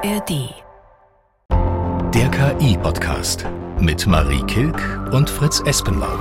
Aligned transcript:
ARD. 0.00 0.54
Der 2.14 2.30
KI-Podcast 2.30 3.44
mit 3.80 4.06
Marie 4.06 4.44
Kilk 4.46 4.80
und 5.12 5.28
Fritz 5.28 5.60
Espenlaub. 5.66 6.20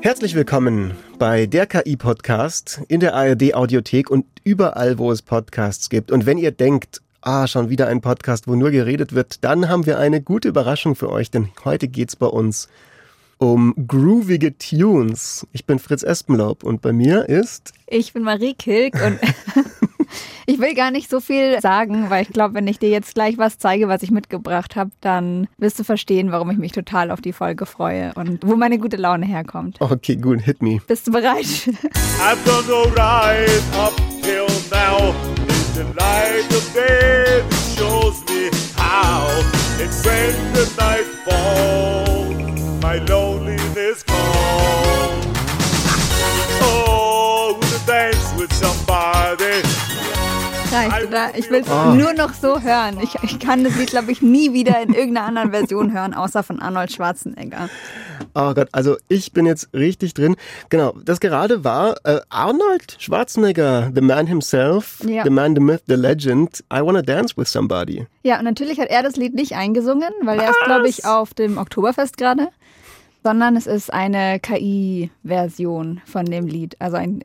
Herzlich 0.00 0.36
willkommen 0.36 0.92
bei 1.18 1.46
der 1.46 1.66
KI-Podcast 1.66 2.82
in 2.86 3.00
der 3.00 3.16
ARD-Audiothek 3.16 4.10
und 4.10 4.26
überall, 4.44 4.98
wo 4.98 5.10
es 5.10 5.22
Podcasts 5.22 5.90
gibt. 5.90 6.12
Und 6.12 6.24
wenn 6.24 6.38
ihr 6.38 6.52
denkt, 6.52 7.02
ah, 7.20 7.48
schon 7.48 7.68
wieder 7.68 7.88
ein 7.88 8.00
Podcast, 8.00 8.46
wo 8.46 8.54
nur 8.54 8.70
geredet 8.70 9.12
wird, 9.12 9.42
dann 9.42 9.68
haben 9.68 9.86
wir 9.86 9.98
eine 9.98 10.22
gute 10.22 10.46
Überraschung 10.46 10.94
für 10.94 11.10
euch, 11.10 11.32
denn 11.32 11.48
heute 11.64 11.88
geht's 11.88 12.14
bei 12.14 12.26
uns 12.26 12.68
um 13.38 13.74
groovige 13.88 14.56
Tunes. 14.56 15.46
Ich 15.52 15.64
bin 15.64 15.78
Fritz 15.78 16.04
Espenlaub 16.04 16.62
und 16.62 16.82
bei 16.82 16.92
mir 16.92 17.28
ist... 17.28 17.72
Ich 17.88 18.12
bin 18.12 18.22
Marie 18.22 18.54
Kilk 18.54 18.94
und 19.02 19.18
ich 20.46 20.58
will 20.58 20.74
gar 20.74 20.90
nicht 20.90 21.10
so 21.10 21.20
viel 21.20 21.60
sagen, 21.60 22.10
weil 22.10 22.22
ich 22.22 22.30
glaube, 22.30 22.54
wenn 22.54 22.66
ich 22.66 22.78
dir 22.78 22.90
jetzt 22.90 23.14
gleich 23.14 23.38
was 23.38 23.58
zeige, 23.58 23.88
was 23.88 24.02
ich 24.02 24.10
mitgebracht 24.10 24.76
habe, 24.76 24.90
dann 25.00 25.48
wirst 25.58 25.78
du 25.78 25.84
verstehen, 25.84 26.32
warum 26.32 26.50
ich 26.50 26.58
mich 26.58 26.72
total 26.72 27.10
auf 27.10 27.20
die 27.20 27.32
Folge 27.32 27.66
freue 27.66 28.12
und 28.14 28.46
wo 28.46 28.56
meine 28.56 28.78
gute 28.78 28.96
Laune 28.96 29.26
herkommt. 29.26 29.80
Okay, 29.80 30.16
gut, 30.16 30.40
hit 30.40 30.62
me. 30.62 30.80
Bist 30.86 31.06
du 31.06 31.12
bereit? 31.12 31.46
I've 32.20 32.42
done 32.44 32.66
the 32.66 32.90
right 32.96 33.62
up 33.78 33.94
till 34.22 34.46
now. 34.70 35.14
It's 35.48 35.74
the 35.74 35.84
light 35.84 36.52
of 36.52 36.72
day 36.74 37.42
that 37.48 37.76
shows 37.76 38.22
me 38.28 38.50
how. 38.76 39.26
It's 39.78 40.04
when 40.04 40.34
the 40.52 40.66
night 40.78 41.06
falls, 41.24 42.82
my 42.82 42.98
loneliness 43.06 44.02
calls. 44.02 45.26
Oh, 46.62 47.58
to 47.60 47.86
dance 47.86 48.32
with 48.38 48.52
somebody. 48.52 48.79
Reicht, 50.72 51.08
oder? 51.08 51.30
Ich 51.36 51.50
will 51.50 51.62
es 51.62 51.68
nur 51.68 52.12
noch 52.14 52.32
so 52.34 52.60
hören. 52.60 52.98
Ich, 53.02 53.14
ich 53.22 53.38
kann 53.40 53.64
das 53.64 53.74
Lied, 53.76 53.90
glaube 53.90 54.12
ich, 54.12 54.22
nie 54.22 54.52
wieder 54.52 54.80
in 54.80 54.94
irgendeiner 54.94 55.26
anderen 55.26 55.50
Version 55.50 55.92
hören, 55.92 56.14
außer 56.14 56.42
von 56.42 56.60
Arnold 56.60 56.92
Schwarzenegger. 56.92 57.68
Oh 58.34 58.54
Gott, 58.54 58.68
also 58.72 58.96
ich 59.08 59.32
bin 59.32 59.46
jetzt 59.46 59.68
richtig 59.74 60.14
drin. 60.14 60.36
Genau, 60.68 60.94
das 61.04 61.18
gerade 61.20 61.64
war 61.64 61.96
äh, 62.04 62.20
Arnold 62.28 62.96
Schwarzenegger, 62.98 63.90
the 63.94 64.00
man 64.00 64.26
himself, 64.26 64.98
Ja. 65.04 65.24
the 65.24 65.30
man, 65.30 65.54
the 65.54 65.60
myth, 65.60 65.82
the 65.88 65.94
legend. 65.94 66.62
I 66.72 66.80
wanna 66.80 67.02
dance 67.02 67.36
with 67.36 67.48
somebody. 67.50 68.06
Ja, 68.22 68.38
und 68.38 68.44
natürlich 68.44 68.78
hat 68.78 68.88
er 68.90 69.02
das 69.02 69.16
Lied 69.16 69.34
nicht 69.34 69.54
eingesungen, 69.56 70.10
weil 70.22 70.38
er 70.38 70.50
ist, 70.50 70.60
glaube 70.66 70.88
ich, 70.88 71.04
auf 71.04 71.34
dem 71.34 71.58
Oktoberfest 71.58 72.16
gerade. 72.16 72.48
Sondern 73.22 73.54
es 73.56 73.66
ist 73.66 73.92
eine 73.92 74.40
KI-Version 74.40 76.00
von 76.06 76.24
dem 76.24 76.46
Lied. 76.46 76.76
Also 76.78 76.96
ein 76.96 77.22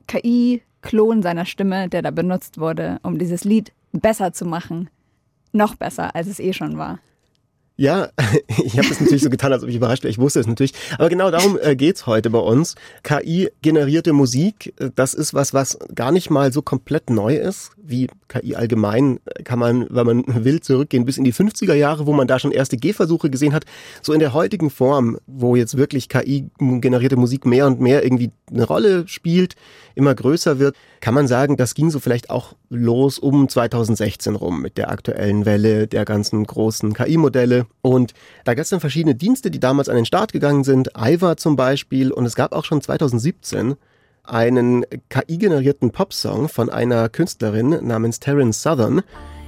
KI-Klon 0.86 1.22
seiner 1.22 1.46
Stimme, 1.46 1.90
der 1.90 2.02
da 2.02 2.12
benutzt 2.12 2.60
wurde, 2.60 3.00
um 3.04 3.18
dieses 3.18 3.44
Lied 3.44 3.72
besser 3.92 4.34
zu 4.34 4.46
machen. 4.46 4.90
Noch 5.52 5.76
besser, 5.76 6.16
als 6.16 6.28
es 6.28 6.40
eh 6.40 6.54
schon 6.54 6.78
war. 6.78 7.00
Ja, 7.78 8.10
ich 8.48 8.78
habe 8.78 8.88
das 8.88 9.02
natürlich 9.02 9.24
so 9.24 9.30
getan, 9.30 9.52
als 9.52 9.64
ob 9.64 9.70
ich 9.70 9.76
überrascht 9.76 10.04
wäre. 10.04 10.12
Ich 10.12 10.18
wusste 10.18 10.40
es 10.40 10.48
natürlich. 10.48 10.74
Aber 10.98 11.10
genau 11.10 11.30
darum 11.32 11.58
äh, 11.62 11.76
geht's 11.76 12.08
heute 12.08 12.30
bei 12.30 12.40
uns. 12.40 12.76
KI-generierte 13.04 14.14
Musik, 14.14 14.74
äh, 14.80 14.92
das 14.96 15.14
ist 15.14 15.34
was, 15.34 15.54
was 15.54 15.78
gar 15.94 16.12
nicht 16.12 16.30
mal 16.30 16.54
so 16.54 16.62
komplett 16.62 17.10
neu 17.10 17.36
ist. 17.36 17.72
Wie 17.88 18.08
KI 18.28 18.56
allgemein 18.56 19.20
äh, 19.26 19.44
kann 19.44 19.60
man, 19.60 19.88
wenn 19.90 20.06
man 20.06 20.24
will, 20.44 20.60
zurückgehen 20.60 21.06
bis 21.06 21.18
in 21.18 21.24
die 21.24 21.34
50er 21.34 21.74
Jahre, 21.74 22.06
wo 22.06 22.14
man 22.14 22.28
da 22.28 22.40
schon 22.40 22.52
erste 22.52 22.78
Gehversuche 22.78 23.30
gesehen 23.30 23.54
hat. 23.54 23.66
So 24.02 24.14
in 24.14 24.20
der 24.20 24.34
heutigen 24.34 24.70
Form, 24.70 25.18
wo 25.28 25.56
jetzt 25.56 25.78
wirklich 25.78 26.10
KI-generierte 26.10 27.16
Musik 27.16 27.46
mehr 27.46 27.68
und 27.68 27.80
mehr 27.80 28.04
irgendwie 28.04 28.32
eine 28.52 28.66
Rolle 28.66 29.08
spielt, 29.08 29.56
immer 29.96 30.14
größer 30.14 30.60
wird, 30.60 30.76
kann 31.00 31.14
man 31.14 31.28
sagen, 31.28 31.58
das 31.58 31.76
ging 31.76 31.90
so 31.90 32.00
vielleicht 32.00 32.30
auch 32.30 32.56
los 32.70 33.20
um 33.20 33.48
2016 33.48 34.36
rum 34.36 34.62
mit 34.62 34.78
der 34.78 34.90
aktuellen 34.90 35.46
Welle 35.46 35.88
der 35.88 36.06
ganzen 36.06 36.46
großen 36.46 36.94
KI-Modelle. 36.94 37.68
Und 37.82 38.14
da 38.44 38.54
gab 38.54 38.64
es 38.64 38.70
dann 38.70 38.80
verschiedene 38.80 39.16
Dienste, 39.16 39.52
die 39.52 39.60
damals 39.60 39.90
an 39.90 39.96
den 39.96 40.06
Start 40.06 40.34
gegangen 40.34 40.64
sind, 40.64 40.92
Iva 40.98 41.38
zum 41.38 41.56
Beispiel. 41.56 42.12
Und 42.12 42.26
es 42.26 42.36
gab 42.36 42.54
auch 42.54 42.66
schon 42.66 42.82
2017 42.82 43.76
einen 44.28 44.86
KI-generierten 45.10 45.92
Popsong 45.92 46.50
von 46.50 46.70
einer 46.70 47.10
Künstlerin 47.10 47.86
namens 47.86 48.20
Terence 48.20 48.62
Southern, 48.62 49.02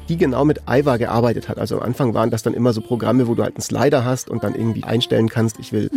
die 0.09 0.17
genau 0.17 0.45
mit 0.45 0.61
Iva 0.69 0.97
gearbeitet 0.97 1.49
hat. 1.49 1.57
Also 1.57 1.77
am 1.77 1.83
Anfang 1.83 2.13
waren 2.13 2.31
das 2.31 2.43
dann 2.43 2.53
immer 2.53 2.73
so 2.73 2.81
Programme, 2.81 3.27
wo 3.27 3.35
du 3.35 3.43
halt 3.43 3.55
einen 3.55 3.61
Slider 3.61 4.05
hast 4.05 4.29
und 4.29 4.43
dann 4.43 4.55
irgendwie 4.55 4.83
einstellen 4.83 5.29
kannst, 5.29 5.59
ich 5.59 5.73
will 5.73 5.89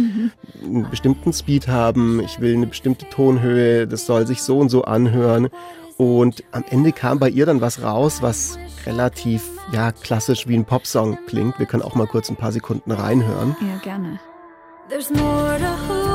einen 0.62 0.91
bestimmten 0.91 1.32
Speed 1.32 1.68
haben, 1.68 2.20
ich 2.20 2.41
will 2.41 2.54
eine 2.54 2.66
bestimmte 2.66 3.08
Tonhöhe, 3.08 3.86
das 3.86 4.06
soll 4.06 4.26
sich 4.26 4.42
so 4.42 4.58
und 4.58 4.68
so 4.68 4.84
anhören. 4.84 5.48
Und 5.97 6.44
am 6.52 6.64
Ende 6.68 6.92
kam 6.92 7.18
bei 7.18 7.28
ihr 7.28 7.47
dann 7.47 7.60
was 7.60 7.82
raus, 7.82 8.22
was 8.22 8.58
relativ 8.86 9.42
ja 9.72 9.92
klassisch 9.92 10.48
wie 10.48 10.54
ein 10.54 10.64
Popsong 10.64 11.18
klingt. 11.26 11.58
Wir 11.58 11.66
können 11.66 11.82
auch 11.82 11.94
mal 11.94 12.06
kurz 12.06 12.30
ein 12.30 12.36
paar 12.36 12.52
Sekunden 12.52 12.91
reinhören. 12.91 13.54
Ja, 13.60 13.78
gerne. 13.82 14.18
There's 14.88 15.10
more 15.10 15.58
to 15.58 16.09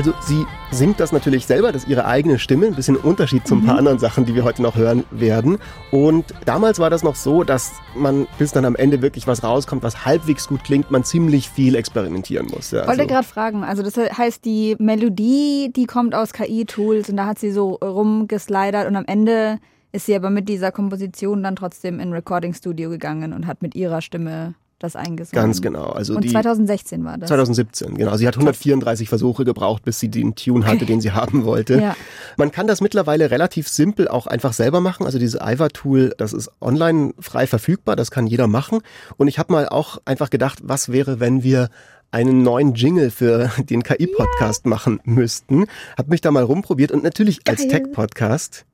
Also 0.00 0.14
sie 0.22 0.46
singt 0.70 0.98
das 0.98 1.12
natürlich 1.12 1.44
selber, 1.44 1.72
das 1.72 1.82
ist 1.82 1.88
ihre 1.90 2.06
eigene 2.06 2.38
Stimme, 2.38 2.66
ein 2.68 2.74
bisschen 2.74 2.96
Unterschied 2.96 3.46
zu 3.46 3.54
ein 3.56 3.66
paar 3.66 3.76
anderen 3.76 3.98
Sachen, 3.98 4.24
die 4.24 4.34
wir 4.34 4.44
heute 4.44 4.62
noch 4.62 4.74
hören 4.74 5.04
werden. 5.10 5.58
Und 5.90 6.24
damals 6.46 6.78
war 6.78 6.88
das 6.88 7.02
noch 7.02 7.16
so, 7.16 7.44
dass 7.44 7.72
man, 7.94 8.26
bis 8.38 8.50
dann 8.52 8.64
am 8.64 8.76
Ende 8.76 9.02
wirklich 9.02 9.26
was 9.26 9.44
rauskommt, 9.44 9.82
was 9.82 10.06
halbwegs 10.06 10.48
gut 10.48 10.64
klingt, 10.64 10.90
man 10.90 11.04
ziemlich 11.04 11.50
viel 11.50 11.74
experimentieren 11.74 12.46
muss. 12.46 12.70
Ja, 12.70 12.80
Ich 12.80 12.88
wollte 12.88 13.02
also- 13.02 13.12
gerade 13.14 13.26
fragen, 13.28 13.62
also 13.62 13.82
das 13.82 13.98
heißt, 13.98 14.42
die 14.46 14.74
Melodie, 14.78 15.70
die 15.76 15.84
kommt 15.84 16.14
aus 16.14 16.32
KI-Tools 16.32 17.10
und 17.10 17.18
da 17.18 17.26
hat 17.26 17.38
sie 17.38 17.52
so 17.52 17.72
rumgeslidert 17.74 18.88
und 18.88 18.96
am 18.96 19.04
Ende 19.04 19.58
ist 19.92 20.06
sie 20.06 20.14
aber 20.14 20.30
mit 20.30 20.48
dieser 20.48 20.72
Komposition 20.72 21.42
dann 21.42 21.56
trotzdem 21.56 21.96
in 22.00 22.08
ein 22.08 22.12
Recording-Studio 22.14 22.88
gegangen 22.88 23.34
und 23.34 23.46
hat 23.46 23.60
mit 23.60 23.74
ihrer 23.74 24.00
Stimme 24.00 24.54
das 24.80 24.96
eingesungen. 24.96 25.44
Ganz 25.44 25.62
genau. 25.62 25.90
Also 25.90 26.16
und 26.16 26.24
die 26.24 26.30
2016 26.30 27.04
war 27.04 27.18
das. 27.18 27.28
2017, 27.28 27.96
genau. 27.96 28.16
Sie 28.16 28.26
hat 28.26 28.34
134 28.34 29.08
Versuche 29.08 29.44
gebraucht, 29.44 29.84
bis 29.84 30.00
sie 30.00 30.08
den 30.08 30.34
Tune 30.34 30.66
hatte, 30.66 30.86
den 30.86 31.00
sie 31.00 31.12
haben 31.12 31.44
wollte. 31.44 31.80
Ja. 31.80 31.96
Man 32.36 32.50
kann 32.50 32.66
das 32.66 32.80
mittlerweile 32.80 33.30
relativ 33.30 33.68
simpel 33.68 34.08
auch 34.08 34.26
einfach 34.26 34.54
selber 34.54 34.80
machen. 34.80 35.06
Also 35.06 35.18
dieses 35.18 35.40
Iva-Tool, 35.40 36.14
das 36.16 36.32
ist 36.32 36.50
online 36.60 37.12
frei 37.20 37.46
verfügbar, 37.46 37.94
das 37.94 38.10
kann 38.10 38.26
jeder 38.26 38.46
machen. 38.46 38.80
Und 39.18 39.28
ich 39.28 39.38
habe 39.38 39.52
mal 39.52 39.68
auch 39.68 39.98
einfach 40.06 40.30
gedacht, 40.30 40.60
was 40.62 40.90
wäre, 40.90 41.20
wenn 41.20 41.42
wir 41.42 41.68
einen 42.10 42.42
neuen 42.42 42.74
Jingle 42.74 43.10
für 43.10 43.50
den 43.58 43.82
KI-Podcast 43.82 44.66
machen 44.66 45.00
müssten. 45.04 45.66
Hab 45.96 46.08
mich 46.08 46.22
da 46.22 46.30
mal 46.30 46.42
rumprobiert 46.42 46.90
und 46.90 47.04
natürlich 47.04 47.40
als 47.46 47.60
Geil. 47.60 47.82
Tech-Podcast, 47.82 48.64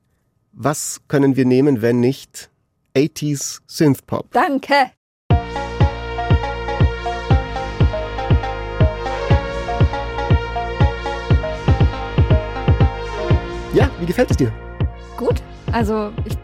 was 0.53 1.01
können 1.09 1.37
wir 1.37 1.45
nehmen, 1.45 1.83
wenn 1.83 1.99
nicht 2.01 2.49
80s 2.95 3.61
Synthpop? 3.67 4.31
Danke. 4.33 4.91
Ja, 13.77 13.91
wie 14.01 14.07
gefällt 14.07 14.31
es 14.31 14.39
dir? 14.39 14.51
Gut. 15.19 15.43
Also 15.71 16.11
ich 16.25 16.35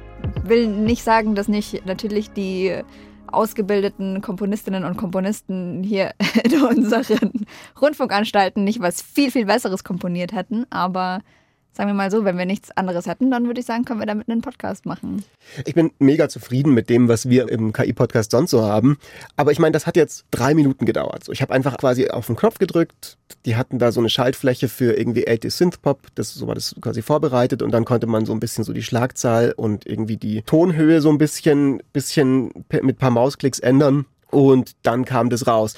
will 0.47 0.69
nicht 0.69 1.03
sagen, 1.03 1.35
dass 1.35 1.49
nicht 1.49 1.87
natürlich 1.87 2.31
die 2.31 2.83
ausgebildeten 3.27 4.21
Komponistinnen 4.21 4.85
und 4.85 4.99
Komponisten 4.99 5.83
hier 5.83 6.13
in 6.45 6.63
unseren 6.63 7.47
Rundfunkanstalten 7.81 8.65
nicht 8.65 8.81
was 8.81 9.01
viel, 9.01 9.31
viel 9.31 9.47
Besseres 9.47 9.83
komponiert 9.83 10.35
hätten. 10.35 10.67
Aber 10.69 11.23
sagen 11.73 11.89
wir 11.89 11.95
mal 11.95 12.11
so, 12.11 12.25
wenn 12.25 12.37
wir 12.37 12.45
nichts 12.45 12.71
anderes 12.77 13.07
hätten, 13.07 13.31
dann 13.31 13.47
würde 13.47 13.61
ich 13.61 13.67
sagen, 13.67 13.85
können 13.85 14.01
wir 14.01 14.07
damit 14.07 14.29
einen 14.29 14.43
Podcast 14.43 14.85
machen. 14.85 15.25
Ich 15.65 15.75
bin 15.75 15.91
mega 15.99 16.29
zufrieden 16.29 16.75
mit 16.75 16.91
dem, 16.91 17.09
was 17.09 17.29
wir 17.29 17.49
im 17.49 17.73
KI-Podcast 17.73 18.31
sonst 18.31 18.51
so 18.51 18.63
haben. 18.63 18.99
Aber 19.37 19.53
ich 19.53 19.59
meine, 19.59 19.73
das 19.73 19.87
hat 19.87 19.97
jetzt 19.97 20.27
drei 20.31 20.55
Minuten 20.55 20.85
gedauert. 20.85 21.29
Ich 21.31 21.41
habe 21.41 21.55
einfach 21.55 21.79
quasi 21.79 22.09
auf 22.09 22.27
den 22.27 22.37
Knopf 22.37 22.59
gedrückt. 22.59 23.17
Die 23.47 23.57
hatten 23.57 23.79
da 23.79 23.91
so 23.91 24.01
eine 24.01 24.11
Schaltfläche 24.11 24.69
für 24.69 24.99
irgendwie 24.99 25.27
80 25.27 25.53
Synthpop. 25.53 26.09
Das, 26.15 26.35
so 26.35 26.47
war 26.47 26.55
das 26.55 26.77
quasi 26.81 27.01
vorbereitet. 27.01 27.63
Und 27.63 27.71
dann 27.71 27.87
konnte 27.87 28.07
man 28.07 28.27
so 28.27 28.33
ein 28.33 28.41
bisschen 28.41 28.65
so 28.65 28.75
die 28.75 28.83
Schlagzahl 28.83 29.53
und 29.57 29.87
irgendwie 29.87 30.19
die 30.19 30.43
Tonhöhe 30.43 31.01
so 31.01 31.09
ein 31.09 31.19
bisschen, 31.19 31.83
bisschen 31.93 32.53
mit 32.83 32.99
paar 32.99 33.11
Mausklicks 33.11 33.59
ändern. 33.59 34.05
Und 34.31 34.73
dann 34.83 35.07
kam 35.07 35.31
das 35.31 35.47
raus. 35.47 35.75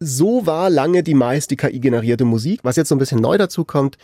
So 0.00 0.44
war 0.44 0.68
lange 0.68 1.02
die 1.02 1.14
meiste 1.14 1.56
KI-generierte 1.56 2.26
Musik. 2.26 2.60
Was 2.62 2.76
jetzt 2.76 2.88
so 2.88 2.94
ein 2.94 2.98
bisschen 2.98 3.20
neu 3.20 3.38
dazu 3.38 3.64
kommt, 3.64 3.96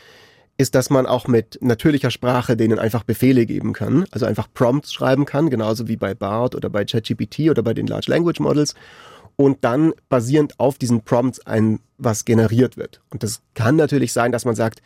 ist, 0.60 0.74
dass 0.74 0.90
man 0.90 1.06
auch 1.06 1.26
mit 1.26 1.58
natürlicher 1.62 2.10
Sprache 2.10 2.56
denen 2.56 2.78
einfach 2.78 3.02
Befehle 3.02 3.46
geben 3.46 3.72
kann, 3.72 4.04
also 4.10 4.26
einfach 4.26 4.46
Prompts 4.52 4.92
schreiben 4.92 5.24
kann, 5.24 5.50
genauso 5.50 5.88
wie 5.88 5.96
bei 5.96 6.14
BART 6.14 6.54
oder 6.54 6.68
bei 6.68 6.84
ChatGPT 6.84 7.50
oder 7.50 7.62
bei 7.62 7.74
den 7.74 7.86
Large 7.86 8.10
Language 8.10 8.40
Models 8.40 8.74
und 9.36 9.64
dann 9.64 9.94
basierend 10.10 10.60
auf 10.60 10.76
diesen 10.76 11.00
Prompts 11.02 11.46
ein 11.46 11.80
was 11.96 12.26
generiert 12.26 12.76
wird. 12.76 13.00
Und 13.10 13.22
das 13.22 13.40
kann 13.54 13.76
natürlich 13.76 14.12
sein, 14.12 14.32
dass 14.32 14.44
man 14.44 14.54
sagt, 14.54 14.82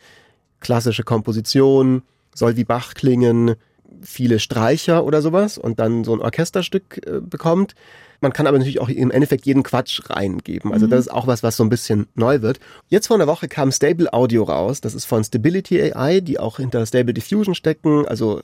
klassische 0.61 1.03
Komposition 1.03 2.03
soll 2.33 2.55
wie 2.55 2.63
Bach 2.63 2.93
klingen, 2.93 3.55
viele 4.01 4.39
Streicher 4.39 5.03
oder 5.03 5.21
sowas 5.21 5.57
und 5.57 5.79
dann 5.79 6.03
so 6.03 6.13
ein 6.13 6.21
Orchesterstück 6.21 7.05
äh, 7.05 7.19
bekommt. 7.19 7.75
Man 8.21 8.33
kann 8.33 8.47
aber 8.47 8.57
natürlich 8.57 8.81
auch 8.81 8.89
im 8.89 9.11
Endeffekt 9.11 9.45
jeden 9.45 9.63
Quatsch 9.63 10.01
reingeben. 10.09 10.73
Also 10.73 10.87
das 10.87 11.01
ist 11.01 11.11
auch 11.11 11.27
was, 11.27 11.43
was 11.43 11.57
so 11.57 11.63
ein 11.63 11.69
bisschen 11.69 12.07
neu 12.15 12.41
wird. 12.41 12.59
Jetzt 12.89 13.07
vor 13.07 13.15
einer 13.17 13.27
Woche 13.27 13.47
kam 13.47 13.71
Stable 13.71 14.13
Audio 14.13 14.43
raus. 14.43 14.81
Das 14.81 14.93
ist 14.93 15.05
von 15.05 15.23
Stability 15.23 15.81
AI, 15.81 16.21
die 16.21 16.39
auch 16.39 16.57
hinter 16.57 16.85
Stable 16.85 17.13
Diffusion 17.13 17.55
stecken. 17.55 18.07
Also 18.07 18.41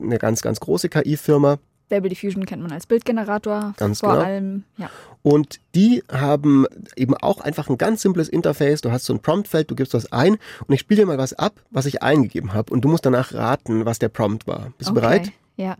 eine 0.00 0.18
ganz, 0.18 0.42
ganz 0.42 0.60
große 0.60 0.88
KI-Firma. 0.88 1.58
Stable 1.86 2.08
Diffusion 2.08 2.46
kennt 2.46 2.62
man 2.62 2.72
als 2.72 2.86
Bildgenerator. 2.86 3.74
Ganz 3.76 4.00
vor 4.00 4.14
genau. 4.14 4.24
allem, 4.24 4.64
ja. 4.78 4.90
Und 5.22 5.60
die 5.74 6.02
haben 6.10 6.66
eben 6.96 7.14
auch 7.14 7.40
einfach 7.40 7.68
ein 7.68 7.78
ganz 7.78 8.02
simples 8.02 8.28
Interface. 8.28 8.80
Du 8.80 8.90
hast 8.90 9.04
so 9.04 9.12
ein 9.12 9.20
Promptfeld, 9.20 9.70
du 9.70 9.74
gibst 9.74 9.94
was 9.94 10.10
ein 10.12 10.38
und 10.66 10.74
ich 10.74 10.80
spiele 10.80 11.02
dir 11.02 11.06
mal 11.06 11.18
was 11.18 11.34
ab, 11.34 11.60
was 11.70 11.86
ich 11.86 12.02
eingegeben 12.02 12.52
habe. 12.52 12.72
Und 12.72 12.82
du 12.82 12.88
musst 12.88 13.04
danach 13.06 13.34
raten, 13.34 13.84
was 13.84 13.98
der 13.98 14.08
Prompt 14.08 14.46
war. 14.46 14.72
Bist 14.78 14.90
du 14.90 14.92
Okay, 14.92 15.00
bereit? 15.00 15.32
Ja. 15.56 15.76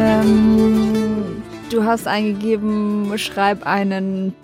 Ähm, 0.00 1.42
du 1.70 1.84
hast 1.84 2.06
eingegeben, 2.06 3.12
schreib 3.18 3.66
einen 3.66 4.34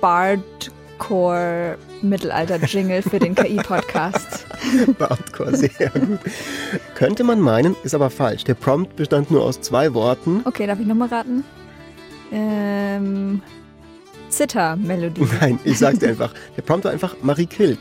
Bardcore 0.00 1.78
Mittelalter-Jingle 2.02 3.02
für 3.02 3.20
den 3.20 3.36
KI-Podcast. 3.36 4.46
Hardcore, 4.98 5.56
sehr 5.56 5.90
gut. 5.90 6.18
Könnte 6.96 7.22
man 7.22 7.40
meinen, 7.40 7.76
ist 7.84 7.94
aber 7.94 8.10
falsch. 8.10 8.42
Der 8.42 8.54
Prompt 8.54 8.96
bestand 8.96 9.30
nur 9.30 9.44
aus 9.44 9.60
zwei 9.60 9.94
Worten. 9.94 10.42
Okay, 10.46 10.66
darf 10.66 10.80
ich 10.80 10.86
nochmal 10.86 11.08
raten? 11.08 11.44
Ähm, 12.32 13.40
Zither-Melodie. 14.30 15.28
Nein, 15.40 15.60
ich 15.62 15.78
sag 15.78 16.00
dir 16.00 16.08
einfach. 16.08 16.34
Der 16.56 16.62
Prompt 16.62 16.84
war 16.84 16.92
einfach 16.92 17.14
Marie 17.22 17.46
Kilk. 17.46 17.78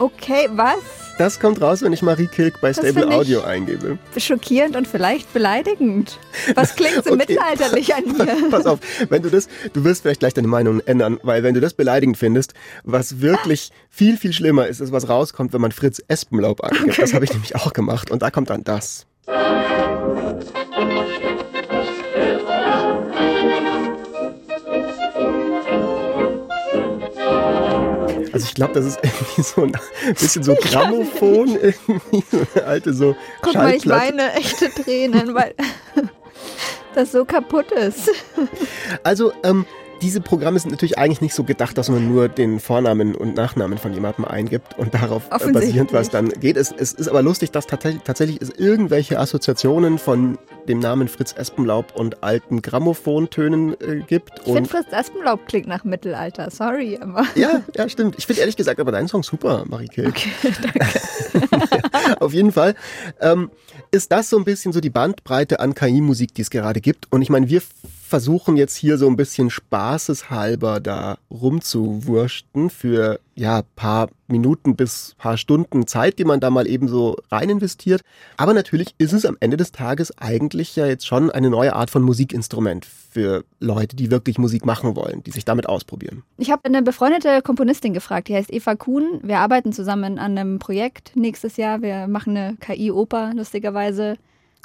Okay, 0.00 0.48
was? 0.50 0.78
Das 1.22 1.38
kommt 1.38 1.60
raus, 1.60 1.82
wenn 1.82 1.92
ich 1.92 2.02
Marie 2.02 2.26
Kilk 2.26 2.60
bei 2.60 2.72
Das 2.72 2.78
Stable 2.78 3.08
Audio 3.14 3.42
eingebe. 3.42 3.96
Schockierend 4.16 4.74
und 4.74 4.88
vielleicht 4.88 5.32
beleidigend. 5.32 6.18
Was 6.56 6.74
klingt 6.74 7.04
so 7.04 7.10
Okay. 7.12 7.16
mittelalterlich 7.16 7.94
an 7.94 8.02
mir? 8.18 8.36
Pass 8.50 8.66
auf, 8.66 8.80
wenn 9.08 9.22
du 9.22 9.30
das, 9.30 9.46
du 9.72 9.84
wirst 9.84 10.02
vielleicht 10.02 10.18
gleich 10.18 10.34
deine 10.34 10.48
Meinung 10.48 10.80
ändern, 10.80 11.20
weil 11.22 11.44
wenn 11.44 11.54
du 11.54 11.60
das 11.60 11.74
beleidigend 11.74 12.16
findest, 12.16 12.54
was 12.82 13.20
wirklich 13.20 13.70
viel, 13.88 14.16
viel 14.16 14.32
schlimmer 14.32 14.66
ist, 14.66 14.80
ist, 14.80 14.90
was 14.90 15.08
rauskommt, 15.08 15.52
wenn 15.52 15.60
man 15.60 15.70
Fritz 15.70 16.02
Espenlaub 16.08 16.64
angibt. 16.64 16.98
Das 16.98 17.14
habe 17.14 17.24
ich 17.24 17.32
nämlich 17.32 17.54
auch 17.54 17.72
gemacht. 17.72 18.10
Und 18.10 18.22
da 18.22 18.32
kommt 18.32 18.50
dann 18.50 18.64
das. 18.64 19.06
Also 28.42 28.48
ich 28.48 28.54
glaube, 28.56 28.74
das 28.74 28.86
ist 28.86 28.98
irgendwie 29.02 29.42
so 29.42 29.62
ein 29.62 29.72
bisschen 30.18 30.42
so 30.42 30.56
Grammophon, 30.56 31.48
irgendwie 31.62 32.24
so 32.28 32.44
eine 32.54 32.66
alte 32.66 32.92
so 32.92 33.14
Guck 33.40 33.54
mal, 33.54 33.72
ich 33.72 33.88
weine 33.88 34.34
echte 34.34 34.68
Tränen, 34.68 35.32
weil 35.32 35.54
das 36.96 37.12
so 37.12 37.24
kaputt 37.24 37.70
ist. 37.70 38.10
Also, 39.04 39.32
ähm, 39.44 39.64
diese 40.02 40.20
Programme 40.20 40.58
sind 40.58 40.72
natürlich 40.72 40.98
eigentlich 40.98 41.20
nicht 41.20 41.34
so 41.34 41.44
gedacht, 41.44 41.78
dass 41.78 41.88
man 41.88 42.08
nur 42.08 42.28
den 42.28 42.58
Vornamen 42.58 43.14
und 43.14 43.36
Nachnamen 43.36 43.78
von 43.78 43.94
jemandem 43.94 44.24
eingibt 44.24 44.76
und 44.76 44.92
darauf 44.92 45.22
äh, 45.30 45.52
basierend 45.52 45.92
was 45.92 46.10
dann 46.10 46.28
geht. 46.28 46.56
Es, 46.56 46.72
es 46.76 46.92
ist 46.92 47.08
aber 47.08 47.22
lustig, 47.22 47.52
dass 47.52 47.68
tatsächlich, 47.68 48.02
tatsächlich 48.02 48.42
es 48.42 48.50
irgendwelche 48.50 49.18
Assoziationen 49.18 49.98
von 49.98 50.38
dem 50.68 50.80
Namen 50.80 51.06
Fritz 51.06 51.32
Espenlaub 51.36 51.94
und 51.94 52.22
alten 52.22 52.62
Grammophontönen 52.62 53.80
äh, 53.80 54.00
gibt. 54.06 54.32
Ich 54.44 54.52
finde, 54.52 54.68
Fritz 54.68 54.86
Espenlaub 54.90 55.46
klingt 55.46 55.68
nach 55.68 55.84
Mittelalter. 55.84 56.50
Sorry, 56.50 56.98
aber. 57.00 57.24
ja, 57.36 57.62
ja, 57.76 57.88
stimmt. 57.88 58.16
Ich 58.18 58.26
finde 58.26 58.40
ehrlich 58.40 58.56
gesagt 58.56 58.80
aber 58.80 58.90
deinen 58.90 59.08
Song 59.08 59.22
super, 59.22 59.64
Marike. 59.68 60.08
Okay, 60.08 60.30
danke. 60.62 61.00
Auf 62.20 62.34
jeden 62.34 62.50
Fall 62.50 62.74
ähm, 63.20 63.50
ist 63.92 64.10
das 64.10 64.28
so 64.28 64.36
ein 64.36 64.44
bisschen 64.44 64.72
so 64.72 64.80
die 64.80 64.90
Bandbreite 64.90 65.60
an 65.60 65.74
KI-Musik, 65.74 66.34
die 66.34 66.42
es 66.42 66.50
gerade 66.50 66.80
gibt. 66.80 67.06
Und 67.10 67.22
ich 67.22 67.30
meine, 67.30 67.48
wir 67.48 67.62
versuchen 68.12 68.58
jetzt 68.58 68.76
hier 68.76 68.98
so 68.98 69.06
ein 69.06 69.16
bisschen 69.16 69.48
spaßeshalber 69.48 70.80
da 70.80 71.16
rumzuwursten 71.30 72.68
für 72.68 73.18
ja 73.34 73.62
paar 73.74 74.10
Minuten 74.28 74.76
bis 74.76 75.14
paar 75.16 75.38
Stunden 75.38 75.86
Zeit, 75.86 76.18
die 76.18 76.26
man 76.26 76.38
da 76.38 76.50
mal 76.50 76.66
eben 76.66 76.88
so 76.88 77.16
rein 77.30 77.48
investiert. 77.48 78.02
Aber 78.36 78.52
natürlich 78.52 78.94
ist 78.98 79.14
es 79.14 79.24
am 79.24 79.38
Ende 79.40 79.56
des 79.56 79.72
Tages 79.72 80.12
eigentlich 80.18 80.76
ja 80.76 80.84
jetzt 80.84 81.06
schon 81.06 81.30
eine 81.30 81.48
neue 81.48 81.74
Art 81.74 81.88
von 81.88 82.02
Musikinstrument 82.02 82.84
für 82.84 83.46
Leute, 83.60 83.96
die 83.96 84.10
wirklich 84.10 84.36
Musik 84.36 84.66
machen 84.66 84.94
wollen, 84.94 85.22
die 85.22 85.30
sich 85.30 85.46
damit 85.46 85.66
ausprobieren. 85.66 86.22
Ich 86.36 86.50
habe 86.50 86.66
eine 86.66 86.82
befreundete 86.82 87.40
Komponistin 87.40 87.94
gefragt, 87.94 88.28
die 88.28 88.34
heißt 88.34 88.52
Eva 88.52 88.74
Kuhn. 88.74 89.20
Wir 89.22 89.38
arbeiten 89.38 89.72
zusammen 89.72 90.18
an 90.18 90.36
einem 90.36 90.58
Projekt 90.58 91.12
nächstes 91.16 91.56
Jahr. 91.56 91.80
Wir 91.80 92.08
machen 92.08 92.36
eine 92.36 92.56
KI-Oper, 92.58 93.32
lustigerweise. 93.34 94.18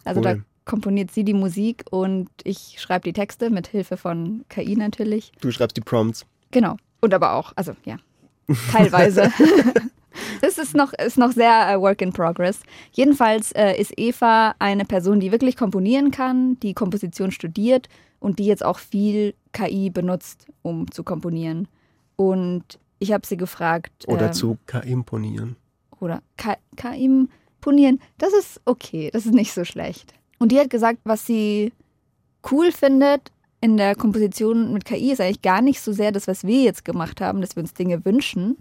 Also 0.04 0.20
Cool. 0.20 0.26
da 0.26 0.57
komponiert 0.68 1.10
sie 1.12 1.24
die 1.24 1.34
Musik 1.34 1.86
und 1.90 2.30
ich 2.44 2.76
schreibe 2.80 3.04
die 3.06 3.14
Texte 3.14 3.50
mit 3.50 3.68
Hilfe 3.68 3.98
von 3.98 4.46
KI 4.50 4.76
natürlich. 4.76 5.32
Du 5.42 5.50
schreibst 5.52 5.76
die 5.78 5.82
Prompts. 5.82 6.26
Genau. 6.52 6.78
Und 7.02 7.14
aber 7.14 7.34
auch, 7.34 7.54
also 7.56 7.74
ja, 7.86 7.98
teilweise. 8.72 9.32
Es 10.42 10.58
ist 10.58 10.76
noch, 10.76 10.94
ist 10.94 11.20
noch 11.20 11.32
sehr 11.32 11.70
äh, 11.70 11.80
Work 11.80 12.02
in 12.02 12.12
Progress. 12.12 12.62
Jedenfalls 12.92 13.52
äh, 13.52 13.80
ist 13.80 13.94
Eva 13.98 14.56
eine 14.58 14.84
Person, 14.84 15.20
die 15.20 15.32
wirklich 15.32 15.56
komponieren 15.56 16.10
kann, 16.10 16.60
die 16.62 16.74
Komposition 16.74 17.30
studiert 17.32 17.88
und 18.20 18.40
die 18.40 18.46
jetzt 18.46 18.66
auch 18.66 18.80
viel 18.80 19.36
KI 19.54 19.92
benutzt, 19.92 20.48
um 20.64 20.90
zu 20.90 21.04
komponieren. 21.04 21.68
Und 22.16 22.64
ich 22.98 23.12
habe 23.12 23.28
sie 23.28 23.38
gefragt. 23.38 24.06
Oder 24.08 24.28
ähm, 24.28 24.34
zu 24.34 24.58
KI-imponieren. 24.66 25.56
oder 26.00 26.24
Ka- 26.36 26.58
KI 26.78 27.28
ponieren, 27.62 28.00
das 28.18 28.34
ist 28.34 28.60
okay, 28.66 29.12
das 29.14 29.28
ist 29.28 29.36
nicht 29.36 29.54
so 29.54 29.66
schlecht. 29.66 30.16
Und 30.40 30.52
die 30.52 30.60
hat 30.60 30.70
gesagt, 30.70 31.00
was 31.04 31.26
sie 31.26 31.72
cool 32.52 32.72
findet 32.72 33.32
in 33.60 33.78
der 33.78 33.96
Komposition 33.96 34.72
mit 34.72 34.86
KI 34.86 35.12
ist 35.12 35.20
eigentlich 35.22 35.42
gar 35.42 35.62
nicht 35.62 35.82
so 35.82 35.92
sehr 35.92 36.12
das, 36.12 36.28
was 36.28 36.46
wir 36.46 36.62
jetzt 36.62 36.86
gemacht 36.86 37.22
haben, 37.22 37.42
dass 37.42 37.56
wir 37.56 37.64
uns 37.64 37.74
Dinge 37.74 38.06
wünschen, 38.06 38.58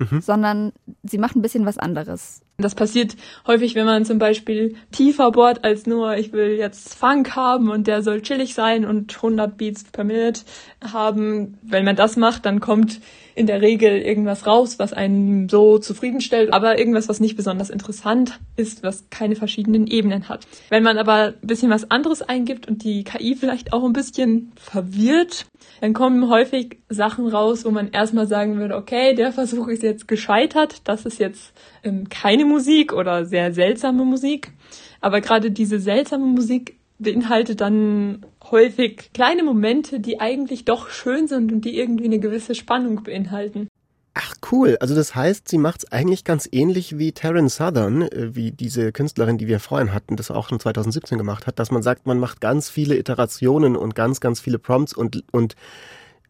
Mhm. 0.00 0.22
sondern 0.22 0.72
sie 1.02 1.18
macht 1.18 1.36
ein 1.36 1.42
bisschen 1.42 1.66
was 1.66 1.76
anderes. 1.76 2.40
Das 2.56 2.74
passiert 2.74 3.16
häufig, 3.46 3.74
wenn 3.74 3.84
man 3.84 4.06
zum 4.06 4.18
Beispiel 4.18 4.74
tiefer 4.92 5.30
bohrt 5.30 5.62
als 5.62 5.86
nur, 5.86 6.16
ich 6.16 6.32
will 6.32 6.52
jetzt 6.56 6.94
Funk 6.94 7.36
haben 7.36 7.70
und 7.70 7.86
der 7.86 8.02
soll 8.02 8.22
chillig 8.22 8.54
sein 8.54 8.86
und 8.86 9.14
100 9.14 9.58
Beats 9.58 9.84
per 9.84 10.04
Minute 10.04 10.40
haben. 10.82 11.58
Wenn 11.62 11.84
man 11.84 11.96
das 11.96 12.16
macht, 12.16 12.46
dann 12.46 12.60
kommt 12.60 13.00
in 13.40 13.46
der 13.46 13.62
Regel 13.62 14.02
irgendwas 14.02 14.46
raus, 14.46 14.78
was 14.78 14.92
einen 14.92 15.48
so 15.48 15.78
zufriedenstellt, 15.78 16.52
aber 16.52 16.78
irgendwas, 16.78 17.08
was 17.08 17.20
nicht 17.20 17.36
besonders 17.36 17.70
interessant 17.70 18.38
ist, 18.54 18.82
was 18.82 19.08
keine 19.08 19.34
verschiedenen 19.34 19.86
Ebenen 19.86 20.28
hat. 20.28 20.46
Wenn 20.68 20.82
man 20.82 20.98
aber 20.98 21.32
ein 21.40 21.46
bisschen 21.46 21.70
was 21.70 21.90
anderes 21.90 22.20
eingibt 22.20 22.68
und 22.68 22.84
die 22.84 23.02
KI 23.02 23.34
vielleicht 23.34 23.72
auch 23.72 23.82
ein 23.82 23.94
bisschen 23.94 24.52
verwirrt, 24.56 25.46
dann 25.80 25.94
kommen 25.94 26.28
häufig 26.28 26.80
Sachen 26.90 27.26
raus, 27.28 27.64
wo 27.64 27.70
man 27.70 27.88
erstmal 27.92 28.26
sagen 28.26 28.58
würde, 28.58 28.76
okay, 28.76 29.14
der 29.14 29.32
Versuch 29.32 29.68
ist 29.68 29.82
jetzt 29.82 30.06
gescheitert, 30.06 30.82
das 30.84 31.06
ist 31.06 31.18
jetzt 31.18 31.54
ähm, 31.82 32.10
keine 32.10 32.44
Musik 32.44 32.92
oder 32.92 33.24
sehr 33.24 33.54
seltsame 33.54 34.04
Musik. 34.04 34.52
Aber 35.00 35.22
gerade 35.22 35.50
diese 35.50 35.80
seltsame 35.80 36.26
Musik 36.26 36.76
beinhaltet 36.98 37.62
dann 37.62 38.26
häufig 38.50 39.10
kleine 39.12 39.42
Momente, 39.42 40.00
die 40.00 40.20
eigentlich 40.20 40.64
doch 40.64 40.90
schön 40.90 41.28
sind 41.28 41.52
und 41.52 41.64
die 41.64 41.78
irgendwie 41.78 42.06
eine 42.06 42.18
gewisse 42.18 42.54
Spannung 42.54 43.02
beinhalten. 43.02 43.68
Ach 44.14 44.34
cool, 44.50 44.76
also 44.80 44.94
das 44.94 45.14
heißt, 45.14 45.48
sie 45.48 45.58
macht 45.58 45.84
es 45.84 45.92
eigentlich 45.92 46.24
ganz 46.24 46.48
ähnlich 46.50 46.98
wie 46.98 47.12
Taryn 47.12 47.48
Southern, 47.48 48.02
äh, 48.02 48.34
wie 48.34 48.50
diese 48.50 48.90
Künstlerin, 48.90 49.38
die 49.38 49.46
wir 49.46 49.60
vorhin 49.60 49.94
hatten, 49.94 50.16
das 50.16 50.32
auch 50.32 50.48
schon 50.48 50.58
2017 50.58 51.16
gemacht 51.16 51.46
hat, 51.46 51.58
dass 51.58 51.70
man 51.70 51.82
sagt, 51.82 52.06
man 52.06 52.18
macht 52.18 52.40
ganz 52.40 52.68
viele 52.68 52.96
Iterationen 52.96 53.76
und 53.76 53.94
ganz, 53.94 54.20
ganz 54.20 54.40
viele 54.40 54.58
Prompts 54.58 54.94
und, 54.94 55.22
und 55.30 55.54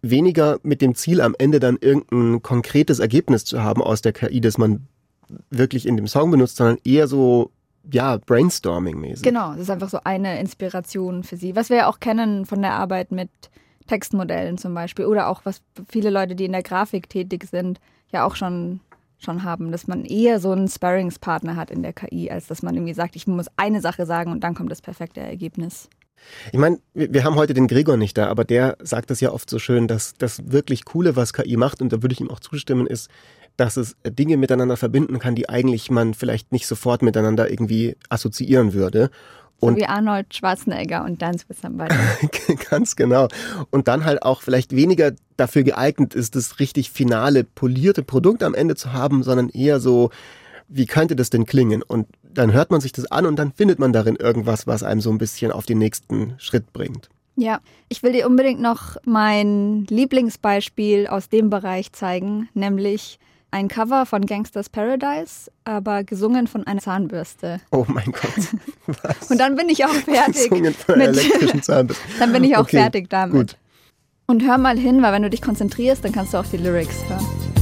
weniger 0.02 0.59
mit 0.62 0.83
dem 0.83 0.95
Ziel, 0.95 1.23
am 1.23 1.35
Ende 1.38 1.59
dann 1.59 1.79
irgendein 1.81 2.43
konkretes 2.43 2.99
Ergebnis 2.99 3.45
zu 3.45 3.62
haben 3.62 3.83
aus 3.83 4.02
der 4.02 4.12
KI, 4.12 4.40
das 4.40 4.59
man 4.59 4.87
wirklich 5.49 5.87
in 5.87 5.97
dem 5.97 6.07
Song 6.07 6.31
benutzt, 6.31 6.57
sondern 6.57 6.79
eher 6.85 7.07
so, 7.07 7.50
ja, 7.90 8.16
Brainstorming-mäßig. 8.16 9.22
Genau, 9.22 9.52
das 9.52 9.62
ist 9.62 9.70
einfach 9.70 9.88
so 9.88 10.00
eine 10.04 10.40
Inspiration 10.40 11.22
für 11.22 11.37
sie. 11.37 11.56
Was 11.56 11.70
wir 11.70 11.78
ja 11.78 11.88
auch 11.88 12.00
kennen 12.00 12.46
von 12.46 12.62
der 12.62 12.72
Arbeit 12.72 13.12
mit 13.12 13.30
Textmodellen 13.87 14.58
zum 14.58 14.75
Beispiel 14.75 15.06
oder 15.06 15.28
auch 15.28 15.42
was 15.44 15.62
viele 15.88 16.10
Leute, 16.10 16.37
die 16.37 16.44
in 16.44 16.52
der 16.52 16.62
Grafik 16.62 17.08
tätig 17.08 17.44
sind, 17.50 17.80
ja 18.12 18.25
auch 18.25 18.37
schon, 18.37 18.80
schon 19.18 19.42
haben, 19.42 19.72
dass 19.72 19.87
man 19.87 20.04
eher 20.04 20.40
so 20.40 20.52
einen 20.52 20.68
Sparringspartner 20.68 21.56
hat 21.56 21.70
in 21.70 21.82
der 21.82 21.92
KI, 21.92 22.30
als 22.30 22.46
dass 22.46 22.62
man 22.62 22.75
irgendwie 22.75 22.94
sagt, 22.94 23.16
ich 23.16 23.26
muss 23.26 23.46
eine 23.56 23.80
Sache 23.80 24.06
sagen 24.06 24.30
und 24.30 24.44
dann 24.44 24.54
kommt 24.54 24.70
das 24.70 24.82
perfekte 24.82 25.20
Ergebnis. 25.20 25.88
Ich 26.52 26.58
meine, 26.58 26.78
wir 26.92 27.25
haben 27.25 27.37
heute 27.37 27.54
den 27.54 27.66
Gregor 27.66 27.96
nicht 27.96 28.18
da, 28.18 28.28
aber 28.28 28.44
der 28.44 28.76
sagt 28.80 29.10
das 29.10 29.20
ja 29.20 29.32
oft 29.32 29.49
so 29.49 29.58
schön, 29.58 29.88
dass 29.88 30.14
das 30.14 30.52
wirklich 30.52 30.84
Coole, 30.84 31.16
was 31.16 31.32
KI 31.32 31.56
macht, 31.56 31.80
und 31.80 31.92
da 31.92 32.02
würde 32.02 32.12
ich 32.12 32.20
ihm 32.20 32.30
auch 32.30 32.40
zustimmen, 32.40 32.87
ist, 32.87 33.08
dass 33.57 33.76
es 33.76 33.97
Dinge 34.04 34.37
miteinander 34.37 34.76
verbinden 34.76 35.19
kann, 35.19 35.35
die 35.35 35.49
eigentlich 35.49 35.90
man 35.90 36.14
vielleicht 36.14 36.52
nicht 36.52 36.66
sofort 36.66 37.02
miteinander 37.02 37.50
irgendwie 37.50 37.97
assoziieren 38.09 38.73
würde. 38.73 39.11
So 39.61 39.66
Und 39.66 39.76
wie 39.76 39.87
Arnold 39.87 40.35
Schwarzenegger 40.35 41.04
und 41.04 41.21
Dance 41.21 41.45
with 41.49 41.61
Somebody. 41.61 41.95
Ganz 42.71 42.97
genau. 42.97 43.28
Und 43.71 43.88
dann 43.88 44.04
halt 44.04 44.23
auch 44.23 44.40
vielleicht 44.40 44.75
weniger 44.75 45.12
dafür 45.37 45.62
geeignet 45.62 46.14
ist, 46.14 46.35
das 46.35 46.61
richtig 46.61 46.90
finale, 46.90 47.45
polierte 47.45 48.02
Produkt 48.02 48.42
am 48.42 48.54
Ende 48.54 48.75
zu 48.75 48.92
haben, 48.92 49.23
sondern 49.23 49.50
eher 49.50 49.80
so, 49.80 50.11
wie 50.69 50.87
könnte 50.87 51.16
das 51.16 51.28
denn 51.28 51.45
klingen? 51.45 51.83
Und 51.83 52.07
dann 52.23 52.52
hört 52.52 52.71
man 52.71 52.80
sich 52.80 52.92
das 52.92 53.11
an 53.11 53.26
und 53.26 53.37
dann 53.38 53.52
findet 53.52 53.78
man 53.78 53.92
darin 53.92 54.16
irgendwas, 54.16 54.66
was 54.66 54.83
einem 54.83 55.00
so 55.00 55.11
ein 55.11 55.19
bisschen 55.19 55.52
auf 55.52 55.66
den 55.66 55.78
nächsten 55.78 56.35
Schritt 56.38 56.73
bringt. 56.73 57.11
Ja, 57.37 57.61
ich 57.88 58.02
will 58.02 58.12
dir 58.12 58.26
unbedingt 58.26 58.61
noch 58.61 58.97
mein 59.04 59.87
Lieblingsbeispiel 59.88 61.07
aus 61.07 61.28
dem 61.28 61.50
Bereich 61.50 61.92
zeigen, 61.92 62.49
nämlich 62.54 63.19
ein 63.50 63.69
Cover 63.69 64.07
von 64.07 64.26
Gangsters 64.26 64.69
Paradise, 64.69 65.50
aber 65.64 66.04
gesungen 66.04 66.47
von 66.47 66.66
einer 66.66 66.80
Zahnbürste. 66.80 67.61
Oh 67.71 67.85
mein 67.88 68.12
Gott. 68.12 68.57
Was? 69.02 69.30
Und 69.30 69.38
dann 69.38 69.57
bin 69.57 69.69
ich 69.69 69.85
auch 69.85 69.92
fertig. 69.92 70.50
Gesungen 70.50 70.75
von 70.75 70.95
einer 70.95 71.09
elektrischen 71.09 71.62
Zahnbürste. 71.62 72.04
dann 72.19 72.33
bin 72.33 72.45
ich 72.45 72.57
auch 72.57 72.62
Okay, 72.62 72.78
fertig 72.78 73.11
damit. 73.11 73.35
Gut. 73.35 73.57
Und 74.26 74.45
hör 74.45 74.59
mal 74.59 74.78
hin, 74.78 75.02
weil 75.02 75.12
wenn 75.12 75.23
du 75.23 75.30
dich 75.30 75.42
konzentrierst, 75.42 76.04
dann 76.04 76.12
kannst 76.12 76.35
du 76.35 76.38
auch 76.38 76.47
die 76.47 76.59
Lyrics 76.59 77.02
hören. 77.09 77.26
Oder? 77.30 77.61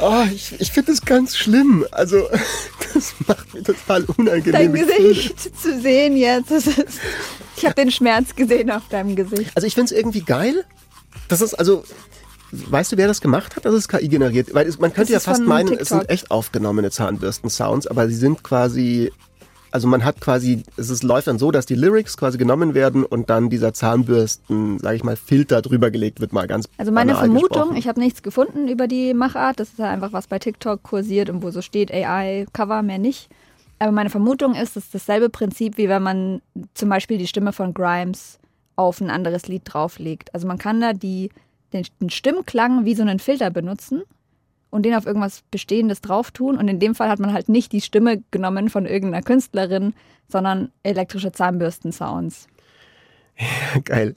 Oh, 0.00 0.24
ich, 0.32 0.60
ich 0.60 0.70
finde 0.72 0.92
das 0.92 1.02
ganz 1.02 1.36
schlimm. 1.36 1.84
Also, 1.90 2.28
das 2.94 3.14
macht 3.26 3.52
mir 3.54 3.62
total 3.62 4.02
Dein 4.02 4.16
unangenehme 4.16 4.78
Gefühle. 4.78 5.08
Gesicht 5.08 5.60
zu 5.60 5.80
sehen 5.80 6.16
jetzt. 6.16 6.50
Das 6.50 6.66
ist, 6.66 6.84
ich 7.56 7.64
habe 7.64 7.74
den 7.74 7.90
Schmerz 7.90 8.34
gesehen 8.36 8.70
auf 8.70 8.88
deinem 8.88 9.16
Gesicht. 9.16 9.50
Also 9.54 9.66
ich 9.66 9.74
finde 9.74 9.92
es 9.92 9.98
irgendwie 9.98 10.22
geil. 10.22 10.64
Das 11.28 11.40
ist 11.40 11.54
also, 11.54 11.84
weißt 12.52 12.92
du, 12.92 12.96
wer 12.96 13.08
das 13.08 13.20
gemacht 13.20 13.56
hat? 13.56 13.64
Das 13.64 13.74
ist 13.74 13.88
KI 13.88 14.08
generiert. 14.08 14.54
Weil 14.54 14.66
es, 14.66 14.78
man 14.78 14.92
könnte 14.92 15.12
ja 15.12 15.20
fast 15.20 15.42
meinen, 15.42 15.72
es 15.72 15.78
TikTok. 15.78 15.88
sind 15.88 16.10
echt 16.10 16.30
aufgenommene 16.30 16.90
Zahnbürsten-Sounds, 16.90 17.86
aber 17.88 18.08
sie 18.08 18.14
sind 18.14 18.42
quasi, 18.42 19.12
also 19.70 19.88
man 19.88 20.04
hat 20.04 20.20
quasi, 20.20 20.62
es 20.76 20.90
ist, 20.90 21.02
läuft 21.02 21.26
dann 21.26 21.38
so, 21.38 21.50
dass 21.50 21.66
die 21.66 21.74
Lyrics 21.74 22.16
quasi 22.16 22.38
genommen 22.38 22.74
werden 22.74 23.04
und 23.04 23.30
dann 23.30 23.50
dieser 23.50 23.72
Zahnbürsten, 23.72 24.78
sage 24.78 24.96
ich 24.96 25.04
mal, 25.04 25.16
Filter 25.16 25.62
drüber 25.62 25.90
gelegt 25.90 26.20
wird, 26.20 26.32
mal 26.32 26.46
ganz 26.46 26.68
Also 26.78 26.92
meine 26.92 27.14
Vermutung, 27.14 27.48
gesprochen. 27.48 27.76
ich 27.76 27.88
habe 27.88 28.00
nichts 28.00 28.22
gefunden 28.22 28.68
über 28.68 28.86
die 28.86 29.14
Machart. 29.14 29.60
Das 29.60 29.68
ist 29.68 29.78
ja 29.78 29.90
einfach 29.90 30.12
was 30.12 30.26
bei 30.26 30.38
TikTok 30.38 30.82
kursiert 30.82 31.30
und 31.30 31.42
wo 31.42 31.50
so 31.50 31.62
steht 31.62 31.92
AI 31.92 32.46
Cover, 32.52 32.82
mehr 32.82 32.98
nicht. 32.98 33.28
Aber 33.78 33.92
meine 33.92 34.10
Vermutung 34.10 34.54
ist, 34.54 34.76
es 34.76 34.86
ist 34.86 34.94
dasselbe 34.94 35.28
Prinzip, 35.28 35.76
wie 35.76 35.88
wenn 35.88 36.02
man 36.02 36.42
zum 36.74 36.88
Beispiel 36.88 37.18
die 37.18 37.28
Stimme 37.28 37.52
von 37.52 37.74
Grimes 37.74 38.38
auf 38.76 39.00
ein 39.00 39.10
anderes 39.10 39.48
Lied 39.48 39.62
drauflegt. 39.64 40.34
Also 40.34 40.46
man 40.46 40.58
kann 40.58 40.80
da 40.80 40.92
die, 40.92 41.30
den, 41.72 41.84
den 42.00 42.10
Stimmklang 42.10 42.84
wie 42.84 42.94
so 42.94 43.02
einen 43.02 43.18
Filter 43.18 43.50
benutzen 43.50 44.02
und 44.70 44.84
den 44.84 44.94
auf 44.94 45.06
irgendwas 45.06 45.42
Bestehendes 45.50 46.00
drauf 46.00 46.30
tun. 46.30 46.56
Und 46.56 46.68
in 46.68 46.80
dem 46.80 46.94
Fall 46.94 47.08
hat 47.08 47.18
man 47.18 47.32
halt 47.32 47.48
nicht 47.48 47.72
die 47.72 47.80
Stimme 47.80 48.22
genommen 48.30 48.68
von 48.68 48.86
irgendeiner 48.86 49.22
Künstlerin, 49.22 49.94
sondern 50.28 50.70
elektrische 50.82 51.32
Zahnbürsten-Sounds. 51.32 52.48
Geil. 53.84 54.14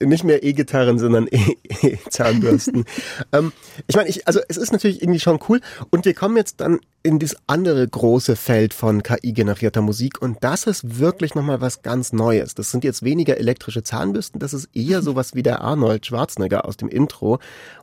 Nicht 0.00 0.24
mehr 0.24 0.42
E-Gitarren, 0.44 0.98
sondern 0.98 1.26
E- 1.28 1.56
E-Zahnbürsten. 1.82 2.84
ähm, 3.32 3.52
ich 3.86 3.96
meine, 3.96 4.08
ich, 4.08 4.26
also 4.26 4.40
es 4.48 4.56
ist 4.56 4.72
natürlich 4.72 5.02
irgendwie 5.02 5.20
schon 5.20 5.40
cool. 5.48 5.60
Und 5.90 6.04
wir 6.04 6.14
kommen 6.14 6.36
jetzt 6.36 6.60
dann 6.60 6.80
in 7.02 7.18
das 7.18 7.36
andere 7.48 7.86
große 7.86 8.36
Feld 8.36 8.74
von 8.74 9.02
KI-generierter 9.02 9.82
Musik. 9.82 10.22
Und 10.22 10.38
das 10.44 10.66
ist 10.66 11.00
wirklich 11.00 11.34
nochmal 11.34 11.60
was 11.60 11.82
ganz 11.82 12.12
Neues. 12.12 12.54
Das 12.54 12.70
sind 12.70 12.84
jetzt 12.84 13.02
weniger 13.02 13.38
elektrische 13.38 13.82
Zahnbürsten, 13.82 14.38
das 14.38 14.54
ist 14.54 14.68
eher 14.72 15.02
sowas 15.02 15.34
wie 15.34 15.42
der 15.42 15.60
Arnold 15.62 16.06
Schwarzenegger 16.06 16.64
aus 16.64 16.76
dem 16.76 16.88
Intro. 16.88 17.40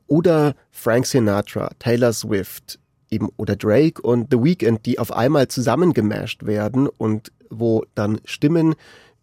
Oder 0.08 0.56
Frank 0.72 1.06
Sinatra, 1.06 1.72
Taylor 1.80 2.14
Swift, 2.14 2.80
eben 3.12 3.30
oder 3.38 3.56
Drake 3.56 4.02
und 4.02 4.28
The 4.32 4.42
Weeknd, 4.42 4.86
die 4.86 5.00
auf 5.00 5.12
einmal 5.12 5.48
zusammengemasht 5.50 6.46
werden 6.46 6.88
und 6.88 7.32
wo 7.50 7.84
dann 7.96 8.22
Stimmen 8.26 8.76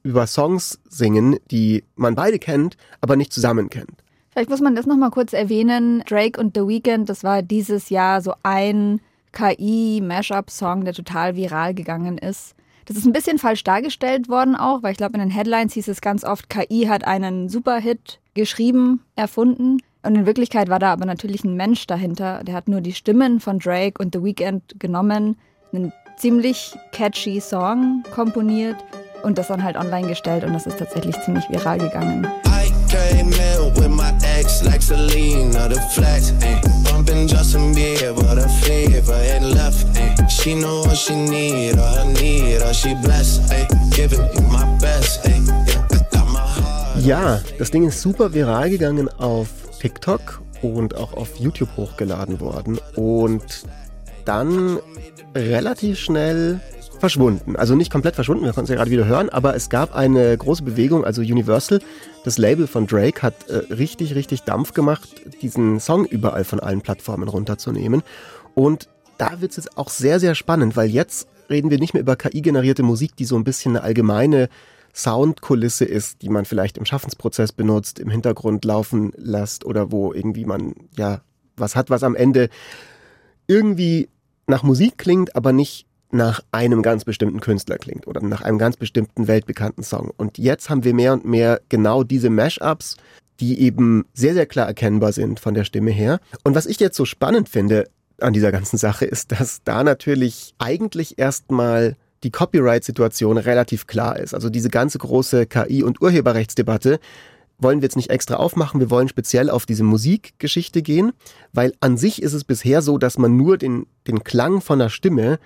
über 0.06 0.26
Songs 0.26 0.78
singen, 0.88 1.36
die 1.50 1.84
man 1.96 2.14
beide 2.14 2.38
kennt, 2.38 2.76
aber 3.00 3.16
nicht 3.16 3.32
zusammen 3.32 3.68
kennt. 3.68 4.02
Vielleicht 4.30 4.50
muss 4.50 4.60
man 4.60 4.76
das 4.76 4.86
nochmal 4.86 5.10
kurz 5.10 5.32
erwähnen. 5.32 6.02
Drake 6.06 6.40
und 6.40 6.56
The 6.56 6.66
Weeknd, 6.66 7.08
das 7.08 7.24
war 7.24 7.42
dieses 7.42 7.90
Jahr 7.90 8.20
so 8.20 8.34
ein 8.42 9.00
KI-Mashup-Song, 9.32 10.84
der 10.84 10.94
total 10.94 11.36
viral 11.36 11.74
gegangen 11.74 12.18
ist. 12.18 12.54
Das 12.84 12.96
ist 12.96 13.04
ein 13.04 13.12
bisschen 13.12 13.38
falsch 13.38 13.64
dargestellt 13.64 14.28
worden 14.28 14.54
auch, 14.54 14.82
weil 14.82 14.92
ich 14.92 14.98
glaube, 14.98 15.14
in 15.14 15.20
den 15.20 15.30
Headlines 15.30 15.74
hieß 15.74 15.88
es 15.88 16.00
ganz 16.00 16.22
oft, 16.22 16.48
KI 16.48 16.86
hat 16.86 17.04
einen 17.04 17.48
Superhit 17.48 18.20
geschrieben, 18.34 19.00
erfunden. 19.16 19.78
Und 20.02 20.14
in 20.14 20.26
Wirklichkeit 20.26 20.68
war 20.68 20.78
da 20.78 20.92
aber 20.92 21.04
natürlich 21.04 21.42
ein 21.42 21.56
Mensch 21.56 21.86
dahinter. 21.88 22.44
Der 22.44 22.54
hat 22.54 22.68
nur 22.68 22.80
die 22.80 22.92
Stimmen 22.92 23.40
von 23.40 23.58
Drake 23.58 24.00
und 24.00 24.14
The 24.14 24.22
Weeknd 24.22 24.78
genommen, 24.78 25.36
einen 25.72 25.92
ziemlich 26.16 26.76
catchy 26.92 27.40
Song 27.40 28.04
komponiert 28.14 28.76
und 29.26 29.36
das 29.38 29.48
dann 29.48 29.64
halt 29.64 29.76
online 29.76 30.06
gestellt 30.06 30.44
und 30.44 30.52
das 30.52 30.66
ist 30.66 30.78
tatsächlich 30.78 31.20
ziemlich 31.24 31.50
viral 31.50 31.78
gegangen. 31.78 32.24
I 32.46 32.70
came 32.88 33.32
in 33.32 33.74
with 33.74 33.88
my 33.88 34.12
ex 34.38 34.62
like 34.62 34.80
Selena, 34.80 35.68
the 35.68 35.80
flex, 35.90 36.32
ayy. 36.42 36.60
Bumping 36.84 37.26
Justin 37.26 37.74
Bieber, 37.74 38.36
the 38.36 38.48
fever 38.62 39.18
and 39.34 39.52
left, 39.52 39.84
ayy. 39.96 40.30
She 40.30 40.54
know 40.54 40.84
what 40.84 40.96
she 40.96 41.16
need, 41.16 41.76
or 41.76 41.82
I 41.82 42.12
need, 42.12 42.62
or 42.62 42.72
she 42.72 42.94
blessed, 42.94 43.42
ayy. 43.50 43.66
Giving 43.90 44.24
you 44.32 44.42
my 44.42 44.64
best, 44.80 45.26
ayy. 45.26 45.42
Ja, 47.04 47.40
das 47.58 47.70
Ding 47.70 47.86
ist 47.86 48.00
super 48.00 48.32
viral 48.32 48.70
gegangen 48.70 49.08
auf 49.18 49.48
TikTok 49.80 50.40
und 50.62 50.96
auch 50.96 51.12
auf 51.14 51.36
YouTube 51.36 51.76
hochgeladen 51.76 52.40
worden 52.40 52.78
und 52.94 53.64
dann 54.26 54.78
relativ 55.34 55.98
schnell 55.98 56.60
verschwunden. 56.98 57.56
Also 57.56 57.74
nicht 57.74 57.92
komplett 57.92 58.14
verschwunden, 58.14 58.44
wir 58.44 58.52
konnten 58.52 58.64
es 58.64 58.70
ja 58.70 58.76
gerade 58.76 58.90
wieder 58.90 59.06
hören, 59.06 59.28
aber 59.28 59.54
es 59.54 59.68
gab 59.68 59.94
eine 59.94 60.36
große 60.36 60.62
Bewegung, 60.62 61.04
also 61.04 61.20
Universal, 61.20 61.80
das 62.24 62.38
Label 62.38 62.66
von 62.66 62.86
Drake 62.86 63.22
hat 63.22 63.48
äh, 63.48 63.72
richtig, 63.74 64.14
richtig 64.14 64.42
Dampf 64.42 64.72
gemacht, 64.72 65.08
diesen 65.42 65.78
Song 65.78 66.06
überall 66.06 66.44
von 66.44 66.60
allen 66.60 66.80
Plattformen 66.80 67.28
runterzunehmen 67.28 68.02
und 68.54 68.88
da 69.18 69.40
wird 69.40 69.52
es 69.52 69.56
jetzt 69.58 69.78
auch 69.78 69.88
sehr, 69.88 70.20
sehr 70.20 70.34
spannend, 70.34 70.76
weil 70.76 70.88
jetzt 70.88 71.28
reden 71.48 71.70
wir 71.70 71.78
nicht 71.78 71.94
mehr 71.94 72.02
über 72.02 72.16
KI-generierte 72.16 72.82
Musik, 72.82 73.16
die 73.16 73.24
so 73.24 73.36
ein 73.36 73.44
bisschen 73.44 73.76
eine 73.76 73.84
allgemeine 73.84 74.48
Soundkulisse 74.94 75.84
ist, 75.84 76.22
die 76.22 76.28
man 76.28 76.44
vielleicht 76.44 76.78
im 76.78 76.86
Schaffensprozess 76.86 77.52
benutzt, 77.52 77.98
im 77.98 78.10
Hintergrund 78.10 78.64
laufen 78.64 79.12
lässt 79.16 79.64
oder 79.64 79.92
wo 79.92 80.12
irgendwie 80.12 80.46
man 80.46 80.74
ja 80.96 81.20
was 81.56 81.76
hat, 81.76 81.90
was 81.90 82.02
am 82.02 82.14
Ende 82.14 82.48
irgendwie 83.46 84.08
nach 84.46 84.62
Musik 84.62 84.98
klingt, 84.98 85.36
aber 85.36 85.52
nicht 85.52 85.86
nach 86.10 86.40
einem 86.52 86.82
ganz 86.82 87.04
bestimmten 87.04 87.40
Künstler 87.40 87.78
klingt 87.78 88.06
oder 88.06 88.20
nach 88.22 88.42
einem 88.42 88.58
ganz 88.58 88.76
bestimmten 88.76 89.26
weltbekannten 89.26 89.82
Song. 89.82 90.12
Und 90.16 90.38
jetzt 90.38 90.70
haben 90.70 90.84
wir 90.84 90.94
mehr 90.94 91.12
und 91.12 91.24
mehr 91.24 91.60
genau 91.68 92.04
diese 92.04 92.30
Mashups, 92.30 92.96
die 93.40 93.60
eben 93.60 94.06
sehr, 94.14 94.34
sehr 94.34 94.46
klar 94.46 94.66
erkennbar 94.66 95.12
sind 95.12 95.40
von 95.40 95.54
der 95.54 95.64
Stimme 95.64 95.90
her. 95.90 96.20
Und 96.44 96.54
was 96.54 96.66
ich 96.66 96.80
jetzt 96.80 96.96
so 96.96 97.04
spannend 97.04 97.48
finde 97.48 97.88
an 98.20 98.32
dieser 98.32 98.52
ganzen 98.52 98.78
Sache 98.78 99.04
ist, 99.04 99.32
dass 99.32 99.62
da 99.64 99.84
natürlich 99.84 100.54
eigentlich 100.58 101.18
erstmal 101.18 101.96
die 102.22 102.30
Copyright-Situation 102.30 103.36
relativ 103.36 103.86
klar 103.86 104.18
ist. 104.18 104.32
Also 104.32 104.48
diese 104.48 104.70
ganze 104.70 104.98
große 104.98 105.46
KI- 105.46 105.82
und 105.82 106.00
Urheberrechtsdebatte 106.00 106.98
wollen 107.58 107.80
wir 107.80 107.86
jetzt 107.86 107.96
nicht 107.96 108.10
extra 108.10 108.36
aufmachen, 108.36 108.80
wir 108.80 108.90
wollen 108.90 109.08
speziell 109.08 109.50
auf 109.50 109.66
diese 109.66 109.84
Musikgeschichte 109.84 110.82
gehen, 110.82 111.12
weil 111.52 111.72
an 111.80 111.96
sich 111.96 112.22
ist 112.22 112.32
es 112.32 112.44
bisher 112.44 112.82
so, 112.82 112.98
dass 112.98 113.18
man 113.18 113.36
nur 113.36 113.58
den, 113.58 113.86
den 114.06 114.24
Klang 114.24 114.60
von 114.60 114.78
der 114.78 114.88
Stimme 114.88 115.38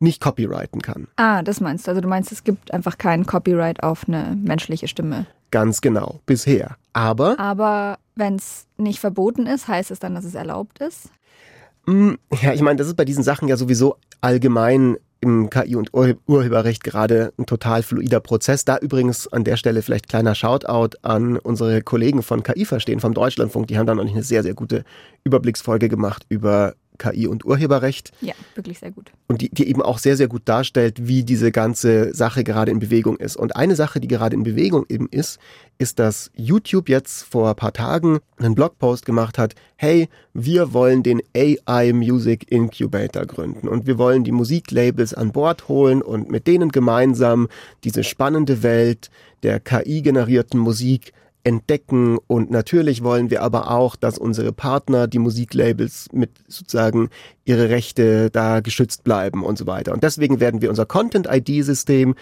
nicht 0.00 0.20
copyrighten 0.20 0.82
kann. 0.82 1.06
Ah, 1.16 1.42
das 1.42 1.60
meinst 1.60 1.86
du. 1.86 1.90
Also 1.92 2.00
du 2.00 2.08
meinst, 2.08 2.32
es 2.32 2.42
gibt 2.42 2.74
einfach 2.74 2.98
kein 2.98 3.24
Copyright 3.24 3.82
auf 3.82 4.08
eine 4.08 4.36
menschliche 4.36 4.88
Stimme. 4.88 5.26
Ganz 5.52 5.80
genau, 5.80 6.20
bisher. 6.26 6.76
Aber 6.92 7.38
Aber 7.38 7.98
wenn 8.16 8.34
es 8.34 8.66
nicht 8.78 8.98
verboten 8.98 9.46
ist, 9.46 9.68
heißt 9.68 9.90
es 9.92 10.00
dann, 10.00 10.14
dass 10.14 10.24
es 10.24 10.34
erlaubt 10.34 10.80
ist? 10.80 11.10
Mm, 11.86 12.14
Ja, 12.42 12.52
ich 12.52 12.62
meine, 12.62 12.76
das 12.76 12.88
ist 12.88 12.96
bei 12.96 13.04
diesen 13.04 13.22
Sachen 13.22 13.46
ja 13.48 13.56
sowieso 13.56 13.96
allgemein 14.20 14.96
im 15.22 15.48
KI- 15.50 15.76
und 15.76 15.94
Ur 15.94 16.16
Urheberrecht 16.26 16.82
gerade 16.82 17.32
ein 17.38 17.46
total 17.46 17.82
fluider 17.82 18.20
Prozess. 18.20 18.64
Da 18.64 18.76
übrigens 18.78 19.28
an 19.28 19.44
der 19.44 19.56
Stelle 19.56 19.80
vielleicht 19.82 20.08
kleiner 20.08 20.34
Shoutout 20.34 20.98
an 21.02 21.38
unsere 21.38 21.80
Kollegen 21.80 22.22
von 22.22 22.42
KI 22.42 22.64
Verstehen 22.64 23.00
vom 23.00 23.14
Deutschlandfunk. 23.14 23.68
Die 23.68 23.78
haben 23.78 23.86
da 23.86 23.94
noch 23.94 24.04
eine 24.04 24.22
sehr, 24.24 24.42
sehr 24.42 24.54
gute 24.54 24.84
Überblicksfolge 25.24 25.88
gemacht 25.88 26.26
über 26.28 26.74
KI 26.98 27.26
und 27.26 27.44
Urheberrecht 27.44 28.12
Ja, 28.20 28.34
wirklich 28.54 28.78
sehr 28.78 28.90
gut. 28.90 29.10
und 29.28 29.40
die, 29.40 29.48
die 29.48 29.68
eben 29.68 29.82
auch 29.82 29.98
sehr, 29.98 30.16
sehr 30.16 30.28
gut 30.28 30.42
darstellt, 30.44 31.06
wie 31.08 31.24
diese 31.24 31.50
ganze 31.52 32.14
Sache 32.14 32.44
gerade 32.44 32.70
in 32.70 32.78
Bewegung 32.78 33.16
ist. 33.16 33.36
Und 33.36 33.56
eine 33.56 33.74
Sache, 33.76 33.98
die 34.00 34.08
gerade 34.08 34.36
in 34.36 34.42
Bewegung 34.42 34.84
eben 34.88 35.08
ist, 35.10 35.38
ist, 35.78 35.98
dass 35.98 36.30
YouTube 36.36 36.88
jetzt 36.88 37.22
vor 37.24 37.48
ein 37.48 37.56
paar 37.56 37.72
Tagen 37.72 38.20
einen 38.38 38.54
Blogpost 38.54 39.04
gemacht 39.04 39.38
hat, 39.38 39.54
hey, 39.76 40.08
wir 40.32 40.72
wollen 40.72 41.02
den 41.02 41.20
AI 41.36 41.92
Music 41.92 42.50
Incubator 42.52 43.26
gründen 43.26 43.68
und 43.68 43.86
wir 43.86 43.98
wollen 43.98 44.22
die 44.22 44.32
Musiklabels 44.32 45.12
an 45.14 45.32
Bord 45.32 45.68
holen 45.68 46.02
und 46.02 46.30
mit 46.30 46.46
denen 46.46 46.70
gemeinsam 46.70 47.48
diese 47.84 48.04
spannende 48.04 48.62
Welt 48.62 49.10
der 49.42 49.58
KI-generierten 49.58 50.60
Musik 50.60 51.12
entdecken 51.44 52.18
und 52.26 52.50
natürlich 52.50 53.02
wollen 53.02 53.30
wir 53.30 53.42
aber 53.42 53.70
auch, 53.70 53.96
dass 53.96 54.18
unsere 54.18 54.52
Partner, 54.52 55.06
die 55.08 55.18
Musiklabels 55.18 56.06
mit 56.12 56.30
sozusagen 56.46 57.10
ihre 57.44 57.68
Rechte 57.68 58.30
da 58.30 58.60
geschützt 58.60 59.02
bleiben 59.04 59.44
und 59.44 59.58
so 59.58 59.66
weiter. 59.66 59.92
Und 59.92 60.02
deswegen 60.04 60.40
werden 60.40 60.62
wir 60.62 60.70
unser 60.70 60.86
Content-ID-System 60.86 62.14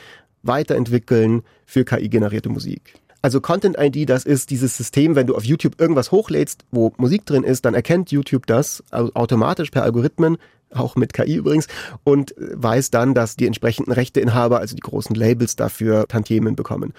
weiterentwickeln 0.43 1.43
für 1.67 1.85
KI-generierte 1.85 2.49
Musik. 2.49 2.95
Also 3.23 3.43
Content 3.43 3.77
ID, 3.79 4.09
das 4.09 4.25
ist 4.25 4.49
dieses 4.49 4.77
System, 4.79 5.15
wenn 5.15 5.27
du 5.27 5.37
auf 5.37 5.45
YouTube 5.45 5.79
irgendwas 5.79 6.11
hochlädst, 6.11 6.65
wo 6.71 6.93
Musik 6.97 7.27
drin 7.27 7.45
ist, 7.45 7.67
dann 7.67 7.75
erkennt 7.75 8.11
YouTube 8.11 8.47
das 8.47 8.83
au- 8.91 9.11
automatisch 9.13 9.71
per 9.71 9.83
Algorithmen, 9.83 10.39
auch 10.73 10.97
mit 10.97 11.13
KI 11.13 11.35
übrigens, 11.35 11.67
und 12.05 12.37
äh, 12.39 12.53
weiß 12.55 12.91
dann, 12.91 13.13
dass 13.13 13.37
die 13.37 13.47
entsprechenden 13.47 13.93
Rechteinhaber, 13.93 14.61
also 14.61 14.75
die 14.75 14.81
großen 14.81 15.15
Labels 15.15 15.57
dafür 15.57 16.07
Tantiemen 16.09 16.57
bekommen. 16.57 16.95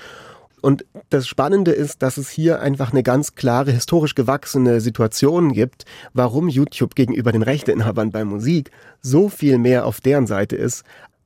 Und 0.62 0.86
das 1.10 1.27
Spannende 1.27 1.72
ist, 1.72 2.03
dass 2.03 2.18
es 2.18 2.30
hier 2.30 2.62
einfach 2.62 2.91
eine 2.91 3.03
ganz 3.03 3.36
klare, 3.36 3.72
historisch 3.72 4.15
gewachsene 4.15 4.80
Situation 4.80 5.53
gibt, 5.53 5.86
warum 6.13 6.48
YouTube 6.48 6.96
gegenüber 6.96 7.32
den 7.32 7.41
Rechteinhabern 7.41 8.12
bei 8.12 8.24
Musik 8.24 8.70
so 9.01 9.27
viel 9.27 9.58
mehr 9.58 9.86
auf 9.86 10.00
deren 10.01 10.27
Seite 10.27 10.56
ist, 10.56 10.84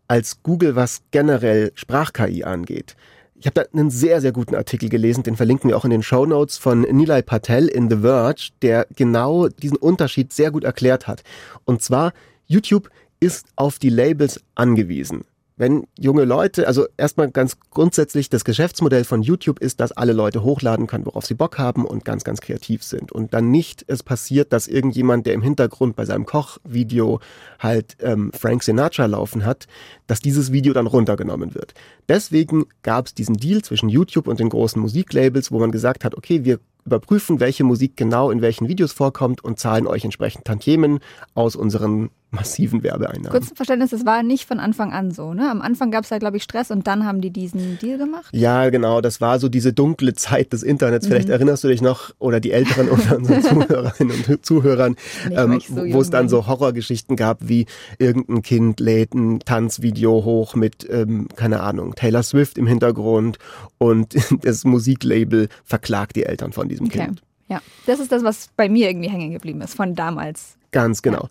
als 0.07 0.41
Google, 0.41 0.75
was 0.75 1.01
generell 1.11 1.71
Sprach-KI 1.75 2.43
angeht. 2.45 2.95
Ich 3.37 3.45
habe 3.47 3.55
da 3.55 3.65
einen 3.77 3.89
sehr, 3.89 4.21
sehr 4.21 4.31
guten 4.31 4.55
Artikel 4.55 4.87
gelesen, 4.87 5.23
den 5.23 5.35
verlinken 5.35 5.69
wir 5.69 5.75
auch 5.75 5.83
in 5.83 5.91
den 5.91 6.03
Show 6.03 6.25
Notes 6.25 6.57
von 6.57 6.81
Nilay 6.81 7.21
Patel 7.21 7.67
in 7.67 7.89
The 7.89 7.97
Verge, 7.97 8.51
der 8.61 8.87
genau 8.95 9.49
diesen 9.49 9.77
Unterschied 9.77 10.31
sehr 10.31 10.51
gut 10.51 10.63
erklärt 10.63 11.07
hat. 11.07 11.23
Und 11.65 11.81
zwar, 11.81 12.13
YouTube 12.47 12.89
ist 13.19 13.47
auf 13.57 13.77
die 13.77 13.89
Labels 13.89 14.41
angewiesen. 14.55 15.25
Wenn 15.57 15.87
junge 15.97 16.25
Leute, 16.25 16.67
also 16.67 16.85
erstmal 16.97 17.31
ganz 17.31 17.57
grundsätzlich, 17.71 18.29
das 18.29 18.43
Geschäftsmodell 18.43 19.05
von 19.05 19.21
YouTube 19.21 19.59
ist, 19.59 19.79
dass 19.79 19.93
alle 19.93 20.11
Leute 20.11 20.43
hochladen 20.43 20.85
können, 20.85 21.05
worauf 21.05 21.25
sie 21.25 21.33
Bock 21.33 21.57
haben 21.57 21.85
und 21.85 22.03
ganz, 22.03 22.25
ganz 22.25 22.41
kreativ 22.41 22.83
sind. 22.83 23.13
Und 23.13 23.33
dann 23.33 23.51
nicht 23.51 23.85
es 23.87 24.03
passiert, 24.03 24.51
dass 24.51 24.67
irgendjemand, 24.67 25.25
der 25.25 25.33
im 25.33 25.41
Hintergrund 25.41 25.95
bei 25.95 26.03
seinem 26.03 26.25
Kochvideo 26.25 27.21
halt 27.59 27.95
ähm, 28.01 28.31
Frank 28.37 28.63
Sinatra 28.63 29.05
laufen 29.05 29.45
hat, 29.45 29.67
dass 30.07 30.19
dieses 30.19 30.51
Video 30.51 30.73
dann 30.73 30.87
runtergenommen 30.87 31.55
wird. 31.55 31.73
Deswegen 32.07 32.65
gab 32.83 33.07
es 33.07 33.13
diesen 33.13 33.35
Deal 33.35 33.61
zwischen 33.61 33.89
YouTube 33.89 34.27
und 34.27 34.39
den 34.39 34.49
großen 34.49 34.81
Musiklabels, 34.81 35.51
wo 35.51 35.59
man 35.59 35.71
gesagt 35.71 36.03
hat, 36.03 36.15
okay, 36.15 36.45
wir 36.45 36.59
überprüfen, 36.85 37.39
welche 37.39 37.63
Musik 37.63 37.97
genau 37.97 38.29
in 38.29 38.41
welchen 38.41 38.67
Videos 38.67 38.91
vorkommt 38.91 39.43
und 39.43 39.59
zahlen 39.59 39.87
euch 39.87 40.05
entsprechend 40.05 40.45
Tantiemen 40.45 40.99
aus 41.33 41.55
unseren 41.55 42.11
massiven 42.35 42.83
Werbeeinnahmen. 42.83 43.31
Kurz 43.31 43.47
zum 43.47 43.55
Verständnis, 43.55 43.91
das 43.91 44.05
war 44.05 44.21
nicht 44.21 44.45
von 44.45 44.59
Anfang 44.59 44.91
an 44.91 45.11
so, 45.11 45.33
ne? 45.33 45.49
Am 45.49 45.61
Anfang 45.61 45.89
gab 45.89 46.03
es 46.03 46.09
da, 46.09 46.17
glaube 46.17 46.37
ich, 46.37 46.43
Stress 46.43 46.69
und 46.69 46.85
dann 46.85 47.05
haben 47.05 47.21
die 47.21 47.31
diesen 47.31 47.79
Deal 47.79 47.97
gemacht. 47.97 48.27
Ja, 48.31 48.69
genau, 48.69 49.01
das 49.01 49.21
war 49.21 49.39
so 49.39 49.47
diese 49.47 49.73
dunkle 49.73 50.13
Zeit 50.13 50.51
des 50.51 50.61
Internets. 50.61 51.05
Mhm. 51.05 51.11
Vielleicht 51.11 51.29
erinnerst 51.29 51.63
du 51.63 51.69
dich 51.69 51.81
noch, 51.81 52.13
oder 52.19 52.39
die 52.39 52.51
Älteren 52.51 52.89
unter 52.89 53.17
unseren 53.17 53.41
Zuhörerinnen 53.69 54.23
und 54.27 54.45
Zuhörern, 54.45 54.95
ähm, 55.31 55.61
so 55.65 55.77
wo 55.77 56.01
es 56.01 56.09
dann 56.09 56.29
so 56.29 56.45
Horrorgeschichten 56.45 57.15
gab, 57.15 57.47
wie 57.47 57.65
irgendein 57.97 58.41
Kind 58.41 58.79
lädt 58.79 59.13
ein 59.13 59.39
Tanzvideo 59.39 59.94
hoch 60.03 60.55
mit, 60.55 60.87
ähm, 60.89 61.27
keine 61.35 61.61
Ahnung, 61.61 61.95
Taylor 61.95 62.23
Swift 62.23 62.57
im 62.57 62.67
Hintergrund 62.67 63.37
und 63.77 64.15
das 64.43 64.63
Musiklabel 64.63 65.49
verklagt 65.63 66.15
die 66.15 66.23
Eltern 66.23 66.53
von 66.53 66.67
diesem 66.69 66.87
Okay. 66.87 67.05
Kind. 67.05 67.21
Ja, 67.47 67.61
das 67.85 67.99
ist 67.99 68.11
das, 68.11 68.23
was 68.23 68.49
bei 68.55 68.69
mir 68.69 68.89
irgendwie 68.89 69.09
hängen 69.09 69.31
geblieben 69.31 69.61
ist, 69.61 69.75
von 69.75 69.95
damals. 69.95 70.57
Ganz 70.71 71.01
genau. 71.01 71.29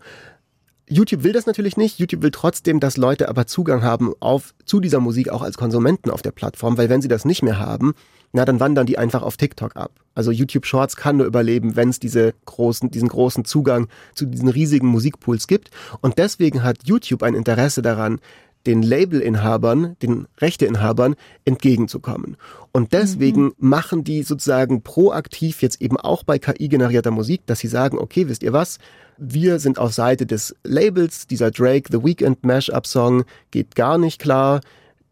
YouTube 0.87 1.23
will 1.23 1.33
das 1.33 1.45
natürlich 1.45 1.77
nicht. 1.77 1.99
YouTube 1.99 2.21
will 2.21 2.31
trotzdem, 2.31 2.79
dass 2.79 2.95
Leute 2.95 3.27
aber 3.27 3.47
Zugang 3.47 3.83
haben 3.83 4.13
auf, 4.19 4.53
zu 4.65 4.79
dieser 4.79 4.99
Musik 4.99 5.29
auch 5.29 5.41
als 5.41 5.57
Konsumenten 5.57 6.11
auf 6.11 6.21
der 6.21 6.31
Plattform, 6.31 6.77
weil 6.77 6.89
wenn 6.89 7.01
sie 7.01 7.07
das 7.07 7.25
nicht 7.25 7.41
mehr 7.41 7.59
haben, 7.59 7.93
na, 8.33 8.45
dann 8.45 8.59
wandern 8.59 8.85
die 8.85 8.97
einfach 8.97 9.23
auf 9.23 9.37
TikTok 9.37 9.75
ab. 9.77 9.91
Also 10.13 10.29
YouTube 10.29 10.65
Shorts 10.65 10.95
kann 10.95 11.17
nur 11.17 11.25
überleben, 11.25 11.75
wenn 11.75 11.89
es 11.89 11.99
diese 11.99 12.33
großen, 12.45 12.91
diesen 12.91 13.07
großen 13.07 13.45
Zugang 13.45 13.87
zu 14.13 14.25
diesen 14.25 14.49
riesigen 14.49 14.87
Musikpools 14.87 15.47
gibt. 15.47 15.71
Und 16.01 16.17
deswegen 16.17 16.61
hat 16.61 16.79
YouTube 16.83 17.23
ein 17.23 17.33
Interesse 17.33 17.81
daran, 17.81 18.19
den 18.65 18.81
Labelinhabern, 18.81 19.95
den 20.01 20.27
Rechteinhabern 20.39 21.15
entgegenzukommen. 21.45 22.37
Und 22.71 22.93
deswegen 22.93 23.53
machen 23.57 24.03
die 24.03 24.23
sozusagen 24.23 24.81
proaktiv 24.81 25.61
jetzt 25.61 25.81
eben 25.81 25.97
auch 25.97 26.23
bei 26.23 26.39
KI-generierter 26.39 27.11
Musik, 27.11 27.45
dass 27.45 27.59
sie 27.59 27.67
sagen, 27.67 27.97
okay, 27.97 28.27
wisst 28.27 28.43
ihr 28.43 28.53
was? 28.53 28.79
Wir 29.17 29.59
sind 29.59 29.79
auf 29.79 29.93
Seite 29.93 30.25
des 30.25 30.55
Labels, 30.63 31.27
dieser 31.27 31.51
Drake 31.51 31.89
The 31.91 32.03
Weekend 32.03 32.43
Mashup 32.43 32.85
Song 32.85 33.23
geht 33.51 33.75
gar 33.75 33.97
nicht 33.97 34.19
klar, 34.19 34.61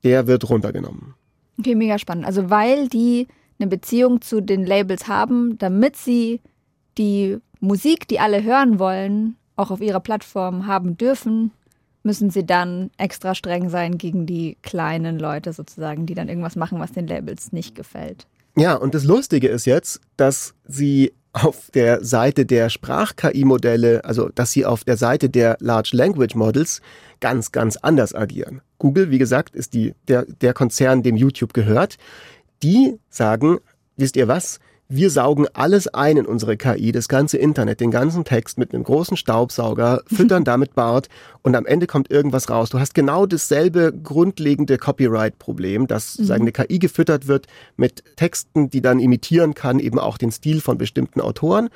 der 0.04 0.28
wird 0.28 0.50
runtergenommen. 0.50 1.13
Okay, 1.60 1.76
mega 1.76 1.98
spannend. 1.98 2.26
Also 2.26 2.50
weil 2.50 2.89
die 2.89 3.28
eine 3.60 3.70
Beziehung 3.70 4.22
zu 4.22 4.42
den 4.42 4.66
Labels 4.66 5.08
haben, 5.08 5.58
damit 5.58 5.96
sie 5.96 6.42
die 6.98 7.38
Musik, 7.60 8.08
die 8.08 8.20
alle 8.20 8.44
hören 8.44 8.80
wollen, 8.80 9.38
auch 9.56 9.72
auf 9.72 9.82
ihrer 9.82 10.00
Plattform 10.00 10.68
haben 10.68 10.98
dürfen, 10.98 11.52
müssen 12.04 12.30
sie 12.30 12.46
dann 12.46 12.92
extra 12.98 13.34
streng 13.34 13.70
sein 13.70 13.98
gegen 13.98 14.26
die 14.26 14.58
kleinen 14.62 15.18
Leute 15.18 15.54
sozusagen, 15.54 16.06
die 16.06 16.13
dann 16.13 16.30
irgendwas 16.30 16.56
machen, 16.56 16.80
was 16.80 16.92
den 16.92 17.08
Labels 17.08 17.52
nicht 17.52 17.76
gefällt. 17.76 18.28
Ja, 18.56 18.76
und 18.76 18.94
das 18.94 19.04
Lustige 19.04 19.48
ist 19.48 19.66
jetzt, 19.66 20.02
dass 20.18 20.54
sie 20.68 21.13
auf 21.32 21.72
der 21.72 22.04
Seite 22.04 22.46
der 22.46 22.70
Sprach-KI-Modelle, 22.70 24.06
also 24.06 24.30
dass 24.30 24.52
sie 24.52 24.66
auf 24.66 24.84
der 24.84 24.98
Seite 24.98 25.30
der 25.30 25.58
Large 25.60 25.89
Language 25.94 26.36
Models 26.36 26.82
ganz, 27.20 27.52
ganz 27.52 27.78
anders 27.78 28.13
agieren. 28.13 28.62
Google, 28.78 29.10
wie 29.10 29.18
gesagt, 29.18 29.56
ist 29.56 29.74
die, 29.74 29.96
der, 30.08 30.26
der 30.26 30.54
Konzern, 30.54 31.02
dem 31.02 31.16
YouTube 31.16 31.54
gehört. 31.54 31.98
Die 32.62 33.00
sagen, 33.10 33.58
wisst 33.98 34.16
ihr 34.16 34.28
was? 34.28 34.60
Wir 34.96 35.10
saugen 35.10 35.48
alles 35.54 35.88
ein 35.88 36.18
in 36.18 36.28
unsere 36.28 36.56
KI, 36.56 36.92
das 36.92 37.08
ganze 37.08 37.40
Internet, 37.40 37.80
den 37.80 37.90
ganzen 37.90 38.26
Text 38.26 38.60
mit 38.60 38.76
einem 38.76 38.84
großen 38.84 39.18
Staubsauger, 39.18 40.04
füttern 40.08 40.44
damit 40.44 40.76
Bart 40.76 41.10
und 41.42 41.56
am 41.56 41.66
Ende 41.66 41.88
kommt 41.88 42.12
irgendwas 42.12 42.48
raus. 42.48 42.70
Du 42.70 42.80
hast 42.80 42.94
genau 42.94 43.26
dasselbe 43.26 43.92
grundlegende 43.92 44.78
Copyright-Problem, 44.78 45.88
dass 45.88 46.14
sozusagen 46.14 46.44
eine 46.44 46.52
KI 46.52 46.78
gefüttert 46.78 47.26
wird 47.26 47.48
mit 47.76 48.04
Texten, 48.18 48.70
die 48.70 48.82
dann 48.82 49.00
imitieren 49.00 49.56
kann, 49.56 49.80
eben 49.80 49.98
auch 49.98 50.20
den 50.20 50.32
Stil 50.32 50.62
von 50.62 50.78
bestimmten 50.78 51.22
Autoren. 51.22 51.70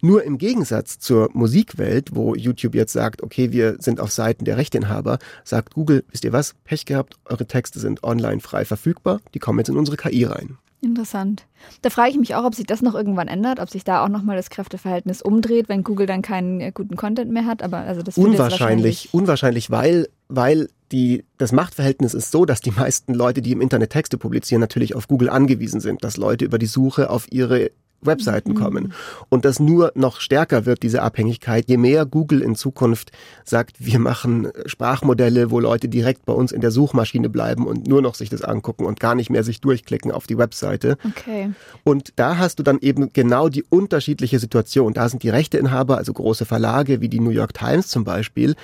Nur 0.00 0.24
im 0.24 0.38
Gegensatz 0.38 0.98
zur 0.98 1.28
Musikwelt, 1.34 2.16
wo 2.16 2.34
YouTube 2.34 2.74
jetzt 2.74 2.94
sagt, 2.94 3.22
okay, 3.22 3.52
wir 3.52 3.76
sind 3.80 4.00
auf 4.00 4.12
Seiten 4.12 4.46
der 4.46 4.56
Rechteinhaber, 4.56 5.18
sagt 5.44 5.74
Google, 5.74 6.04
wisst 6.10 6.24
ihr 6.24 6.32
was, 6.32 6.54
Pech 6.64 6.86
gehabt, 6.86 7.18
eure 7.26 7.44
Texte 7.44 7.80
sind 7.80 8.02
online 8.02 8.40
frei 8.40 8.64
verfügbar, 8.64 9.20
die 9.34 9.40
kommen 9.40 9.58
jetzt 9.58 9.68
in 9.68 9.76
unsere 9.76 9.98
KI 9.98 10.24
rein. 10.24 10.56
Interessant. 10.84 11.46
Da 11.82 11.90
frage 11.90 12.10
ich 12.10 12.18
mich 12.18 12.34
auch, 12.34 12.44
ob 12.44 12.56
sich 12.56 12.66
das 12.66 12.82
noch 12.82 12.96
irgendwann 12.96 13.28
ändert, 13.28 13.60
ob 13.60 13.70
sich 13.70 13.84
da 13.84 14.04
auch 14.04 14.08
nochmal 14.08 14.34
das 14.34 14.50
Kräfteverhältnis 14.50 15.22
umdreht, 15.22 15.68
wenn 15.68 15.84
Google 15.84 16.06
dann 16.06 16.22
keinen 16.22 16.60
äh, 16.60 16.72
guten 16.74 16.96
Content 16.96 17.30
mehr 17.30 17.46
hat. 17.46 17.62
Aber 17.62 17.78
also 17.78 18.02
das 18.02 18.18
Unwahrscheinlich, 18.18 19.10
unwahrscheinlich, 19.12 19.70
weil, 19.70 20.08
weil 20.26 20.68
die, 20.90 21.24
das 21.38 21.52
Machtverhältnis 21.52 22.14
ist 22.14 22.32
so, 22.32 22.44
dass 22.44 22.60
die 22.60 22.72
meisten 22.72 23.14
Leute, 23.14 23.42
die 23.42 23.52
im 23.52 23.60
Internet 23.60 23.90
Texte 23.90 24.18
publizieren, 24.18 24.60
natürlich 24.60 24.96
auf 24.96 25.06
Google 25.06 25.30
angewiesen 25.30 25.80
sind, 25.80 26.02
dass 26.02 26.16
Leute 26.16 26.44
über 26.44 26.58
die 26.58 26.66
Suche 26.66 27.10
auf 27.10 27.30
ihre 27.30 27.70
Webseiten 28.02 28.54
kommen. 28.54 28.92
Und 29.28 29.44
das 29.44 29.60
nur 29.60 29.92
noch 29.94 30.20
stärker 30.20 30.66
wird, 30.66 30.82
diese 30.82 31.02
Abhängigkeit, 31.02 31.68
je 31.68 31.76
mehr 31.76 32.06
Google 32.06 32.42
in 32.42 32.54
Zukunft 32.54 33.12
sagt, 33.44 33.76
wir 33.78 33.98
machen 33.98 34.48
Sprachmodelle, 34.66 35.50
wo 35.50 35.60
Leute 35.60 35.88
direkt 35.88 36.26
bei 36.26 36.32
uns 36.32 36.52
in 36.52 36.60
der 36.60 36.70
Suchmaschine 36.70 37.28
bleiben 37.28 37.66
und 37.66 37.86
nur 37.86 38.02
noch 38.02 38.14
sich 38.14 38.28
das 38.28 38.42
angucken 38.42 38.84
und 38.84 39.00
gar 39.00 39.14
nicht 39.14 39.30
mehr 39.30 39.44
sich 39.44 39.60
durchklicken 39.60 40.12
auf 40.12 40.26
die 40.26 40.38
Webseite. 40.38 40.96
Okay. 41.04 41.50
Und 41.84 42.12
da 42.16 42.38
hast 42.38 42.58
du 42.58 42.62
dann 42.62 42.78
eben 42.80 43.12
genau 43.12 43.48
die 43.48 43.62
unterschiedliche 43.62 44.38
Situation. 44.38 44.94
Da 44.94 45.08
sind 45.08 45.22
die 45.22 45.30
Rechteinhaber, 45.30 45.98
also 45.98 46.12
große 46.12 46.44
Verlage 46.44 47.00
wie 47.00 47.08
die 47.08 47.20
New 47.20 47.30
York 47.30 47.54
Times 47.54 47.88
zum 47.88 48.04
Beispiel, 48.04 48.54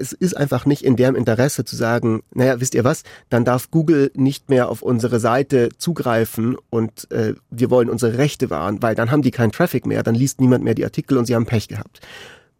es 0.00 0.12
ist 0.12 0.36
einfach 0.36 0.64
nicht 0.66 0.82
in 0.82 0.96
deren 0.96 1.14
Interesse 1.14 1.64
zu 1.64 1.76
sagen, 1.76 2.22
naja, 2.32 2.60
wisst 2.60 2.74
ihr 2.74 2.84
was, 2.84 3.02
dann 3.28 3.44
darf 3.44 3.70
Google 3.70 4.10
nicht 4.14 4.48
mehr 4.48 4.68
auf 4.68 4.82
unsere 4.82 5.20
Seite 5.20 5.68
zugreifen 5.76 6.56
und 6.70 7.10
äh, 7.12 7.34
wir 7.50 7.70
wollen 7.70 7.90
unsere 7.90 8.18
Rechte 8.18 8.50
wahren, 8.50 8.82
weil 8.82 8.94
dann 8.94 9.10
haben 9.10 9.22
die 9.22 9.30
keinen 9.30 9.52
Traffic 9.52 9.86
mehr, 9.86 10.02
dann 10.02 10.14
liest 10.14 10.40
niemand 10.40 10.64
mehr 10.64 10.74
die 10.74 10.84
Artikel 10.84 11.18
und 11.18 11.26
sie 11.26 11.34
haben 11.34 11.46
Pech 11.46 11.68
gehabt. 11.68 12.00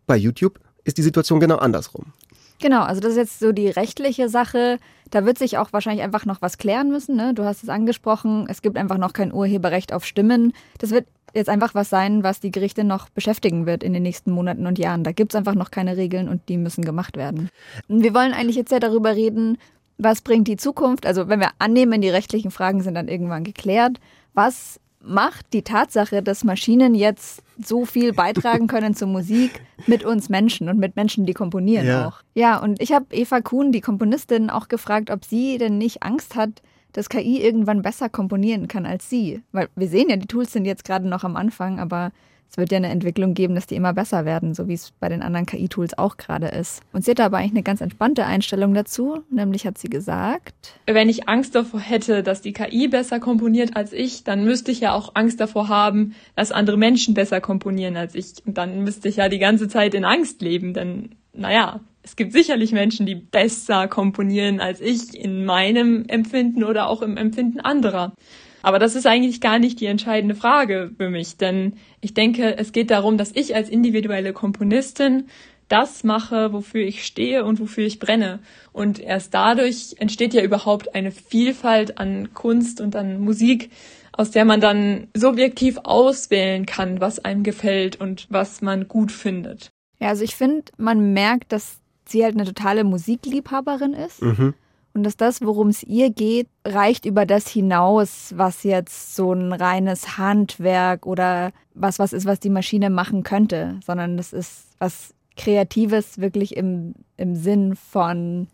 Bei 0.07 0.17
YouTube 0.17 0.61
ist 0.85 0.99
die 0.99 1.03
Situation 1.03 1.41
genau 1.41 1.57
andersrum. 1.57 2.13
Genau, 2.61 2.83
also 2.83 3.01
das 3.01 3.13
ist 3.13 3.17
jetzt 3.17 3.41
so 3.41 3.53
die 3.53 3.69
rechtliche 3.69 4.29
Sache. 4.29 4.79
Da 5.11 5.25
wird 5.25 5.39
sich 5.39 5.57
auch 5.57 5.73
wahrscheinlich 5.73 6.05
einfach 6.05 6.27
noch 6.27 6.43
was 6.43 6.59
klären 6.59 6.91
müssen. 6.91 7.17
Ne? 7.17 7.33
Du 7.33 7.45
hast 7.45 7.63
es 7.63 7.71
angesprochen, 7.71 8.47
es 8.49 8.61
gibt 8.61 8.77
einfach 8.77 8.99
noch 8.99 9.15
kein 9.15 9.33
Urheberrecht 9.33 9.95
auf 9.95 10.05
Stimmen. 10.05 10.53
Das 10.79 10.91
wird 10.91 11.07
jetzt 11.35 11.49
einfach 11.49 11.75
was 11.75 11.91
sein, 11.91 12.23
was 12.23 12.41
die 12.41 12.51
Gerichte 12.51 12.85
noch 12.85 13.09
beschäftigen 13.09 13.67
wird 13.67 13.83
in 13.83 13.93
den 13.93 14.03
nächsten 14.03 14.31
Monaten 14.31 14.67
und 14.67 14.79
Jahren. 14.79 15.05
Da 15.05 15.13
gibt 15.13 15.33
es 15.33 15.37
einfach 15.37 15.55
noch 15.55 15.71
keine 15.71 15.97
Regeln 15.97 16.29
und 16.29 16.49
die 16.49 16.57
müssen 16.57 16.85
gemacht 16.85 17.17
werden. 17.17 17.49
Und 17.89 18.03
wir 18.03 18.15
wollen 18.15 18.33
eigentlich 18.33 18.57
jetzt 18.57 18.73
ja 18.73 18.81
darüber 18.81 19.15
reden, 19.15 19.59
was 19.99 20.23
bringt 20.23 20.49
die 20.49 20.57
Zukunft? 20.57 21.07
Also 21.07 21.29
wenn 21.29 21.41
wir 21.41 21.51
annehmen, 21.59 22.01
die 22.01 22.09
rechtlichen 22.09 22.51
Fragen 22.51 22.83
sind 22.83 22.95
dann 22.95 23.09
irgendwann 23.09 23.45
geklärt, 23.45 23.99
was 24.35 24.81
macht 25.03 25.47
die 25.55 25.63
Tatsache, 25.63 26.23
dass 26.23 26.45
Maschinen 26.45 26.95
jetzt 26.95 27.43
so 27.63 27.87
viel 27.87 28.13
beitragen 28.13 28.67
können 28.67 28.95
zur 28.95 29.09
Musik 29.09 29.63
mit 29.87 30.05
uns 30.05 30.29
Menschen 30.29 30.69
und 30.69 30.79
mit 30.79 30.97
Menschen, 30.97 31.25
die 31.27 31.33
komponieren 31.33 31.87
Ja. 31.87 32.09
auch. 32.09 32.21
Ja, 32.35 32.59
und 32.59 32.83
ich 32.83 32.93
habe 32.93 33.07
Eva 33.11 33.41
Kuhn, 33.41 33.73
die 33.73 33.81
Komponistin, 33.81 34.51
auch 34.51 34.69
gefragt, 34.69 35.11
ob 35.11 35.25
sie 35.25 35.57
denn 35.59 35.79
nicht 35.79 36.03
Angst 36.03 36.37
hat, 36.37 36.51
dass 36.93 37.09
KI 37.09 37.43
irgendwann 37.43 37.83
besser 37.83 38.09
komponieren 38.09 38.69
kann 38.69 38.87
als 38.87 39.09
sie. 39.11 39.43
Weil 39.53 39.69
wir 39.77 39.89
sehen 39.89 40.09
ja, 40.09 40.17
die 40.17 40.27
Tools 40.27 40.53
sind 40.53 40.65
jetzt 40.65 40.85
gerade 40.85 41.09
noch 41.09 41.25
am 41.25 41.37
Anfang, 41.37 41.79
aber 41.79 42.13
es 42.51 42.57
wird 42.57 42.73
ja 42.73 42.79
eine 42.79 42.89
Entwicklung 42.89 43.35
geben, 43.35 43.55
dass 43.55 43.69
die 43.69 43.77
immer 43.77 43.93
besser 43.93 44.25
werden, 44.25 44.55
so 44.55 44.67
wie 44.67 44.75
es 44.75 44.91
bei 44.99 45.09
den 45.09 45.23
anderen 45.23 45.47
KI-Tools 45.47 45.97
auch 45.97 46.17
gerade 46.17 46.49
ist. 46.49 46.83
Und 46.93 47.05
sie 47.05 47.13
hat 47.13 47.21
aber 47.21 47.39
eigentlich 47.39 47.53
eine 47.53 47.63
ganz 47.63 47.81
entspannte 47.81 48.27
Einstellung 48.27 48.75
dazu, 48.75 49.21
nämlich 49.31 49.67
hat 49.67 49.79
sie 49.79 49.89
gesagt, 49.89 50.75
Wenn 50.87 51.09
ich 51.09 51.29
Angst 51.29 51.55
davor 51.55 51.79
hätte, 51.79 52.25
dass 52.25 52.43
die 52.43 52.53
KI 52.53 52.89
besser 52.89 53.21
komponiert 53.21 53.77
als 53.77 53.93
ich, 53.93 54.25
dann 54.25 54.45
müsste 54.45 54.73
ich 54.73 54.81
ja 54.81 54.95
auch 54.95 55.15
Angst 55.15 55.41
davor 55.41 55.69
haben, 55.69 56.15
dass 56.35 56.51
andere 56.51 56.77
Menschen 56.77 57.15
besser 57.15 57.41
komponieren 57.41 57.97
als 57.97 58.17
ich. 58.17 58.35
Und 58.45 58.59
dann 58.59 58.83
müsste 58.83 59.09
ich 59.09 59.17
ja 59.17 59.29
die 59.29 59.39
ganze 59.39 59.69
Zeit 59.69 59.95
in 59.95 60.05
Angst 60.05 60.43
leben, 60.43 60.75
denn, 60.75 61.15
naja, 61.33 61.79
es 62.03 62.17
gibt 62.17 62.33
sicherlich 62.33 62.73
Menschen, 62.73 63.07
die 63.07 63.15
besser 63.15 63.89
komponieren 63.89 64.61
als 64.61 64.81
ich 64.81 65.15
in 65.15 65.45
meinem 65.45 66.05
Empfinden 66.09 66.65
oder 66.65 66.89
auch 66.89 67.03
im 67.03 67.17
Empfinden 67.17 67.61
anderer. 67.61 68.15
Aber 68.63 68.79
das 68.79 68.95
ist 68.95 69.07
eigentlich 69.07 69.41
gar 69.41 69.59
nicht 69.59 69.81
die 69.81 69.87
entscheidende 69.87 70.35
Frage 70.35 70.91
für 70.97 71.09
mich, 71.09 71.37
denn 71.37 71.75
ich 72.01 72.15
denke, 72.15 72.59
es 72.59 72.73
geht 72.73 72.91
darum, 72.91 73.17
dass 73.17 73.33
ich 73.35 73.55
als 73.55 73.71
individuelle 73.71 74.33
Komponistin 74.33 75.25
das 75.69 76.05
mache, 76.05 76.53
wofür 76.53 76.83
ich 76.83 77.05
stehe 77.05 77.45
und 77.45 77.61
wofür 77.61 77.87
ich 77.87 78.01
brenne. 78.01 78.41
Und 78.73 78.99
erst 78.99 79.33
dadurch 79.35 79.95
entsteht 79.99 80.35
ja 80.35 80.43
überhaupt 80.43 80.95
eine 80.95 81.13
Vielfalt 81.13 81.99
an 81.99 82.35
Kunst 82.35 82.81
und 82.81 82.97
an 82.97 83.21
Musik, 83.21 83.71
aus 84.13 84.31
der 84.31 84.45
man 84.45 84.61
dann 84.61 85.07
subjektiv 85.15 85.79
auswählen 85.85 86.67
kann, 86.67 87.01
was 87.01 87.21
einem 87.21 87.45
gefällt 87.45 88.01
und 88.01 88.27
was 88.31 88.61
man 88.61 88.89
gut 88.89 89.13
findet. 89.13 89.71
ja, 90.01 90.09
also 90.09 90.25
ich 90.25 90.35
finde, 90.35 90.65
man 90.77 91.13
merkt, 91.13 91.53
dass 91.53 91.80
sie 92.11 92.25
halt 92.25 92.35
eine 92.35 92.45
totale 92.45 92.85
Musikliebhaberin 92.85 93.95
ist. 93.95 94.23
Mhm. 94.23 94.55
Und 94.93 95.05
dass 95.05 95.17
das, 95.17 95.41
worum 95.41 95.69
es 95.69 95.85
ihr 95.85 96.11
geht, 96.11 96.49
reicht 96.65 97.07
über 97.07 97.25
das 97.25 97.49
hinaus, 97.49 98.35
was 98.37 98.65
jetzt 98.65 99.15
so 99.15 99.33
ein 99.33 99.53
reines 99.53 100.19
Handwerk 100.19 101.07
oder 101.07 101.53
was 101.75 101.99
was 102.01 102.13
ist, 102.13 102.27
was 102.27 102.41
die 102.41 102.51
Maschine 102.51 102.91
machen 102.91 103.23
könnte, 103.23 103.79
sondern 103.87 104.17
das 104.17 104.33
ist 104.33 104.67
was 104.79 105.15
Kreatives 105.37 106.19
wirklich 106.19 106.57
im, 106.57 106.95
im 107.17 107.37
Sinn 107.37 107.77
von 107.77 108.49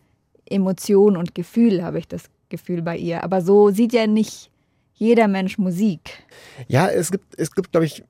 Emotion 0.45 1.17
und 1.17 1.33
Gefühl, 1.33 1.83
habe 1.83 1.99
ich 1.99 2.07
das 2.07 2.25
Gefühl 2.49 2.81
bei 2.81 2.97
ihr. 2.97 3.23
Aber 3.23 3.41
so 3.41 3.71
sieht 3.71 3.91
ja 3.91 4.07
nicht 4.07 4.51
jeder 4.93 5.27
Mensch 5.27 5.57
Musik. 5.57 6.23
Ja, 6.67 6.87
es 6.87 7.11
gibt, 7.11 7.37
es 7.37 7.53
gibt, 7.53 7.71
glaube 7.71 7.85
ich, 7.85 8.03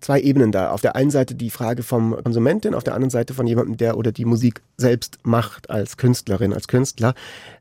zwei 0.00 0.20
Ebenen 0.20 0.52
da. 0.52 0.70
Auf 0.70 0.80
der 0.80 0.96
einen 0.96 1.10
Seite 1.10 1.34
die 1.34 1.50
Frage 1.50 1.82
vom 1.82 2.16
Konsumentin, 2.22 2.74
auf 2.74 2.84
der 2.84 2.94
anderen 2.94 3.10
Seite 3.10 3.34
von 3.34 3.46
jemandem, 3.46 3.76
der 3.76 3.96
oder 3.96 4.12
die 4.12 4.24
Musik 4.24 4.62
selbst 4.76 5.18
macht 5.22 5.70
als 5.70 5.96
Künstlerin, 5.96 6.52
als 6.52 6.68
Künstler. 6.68 7.14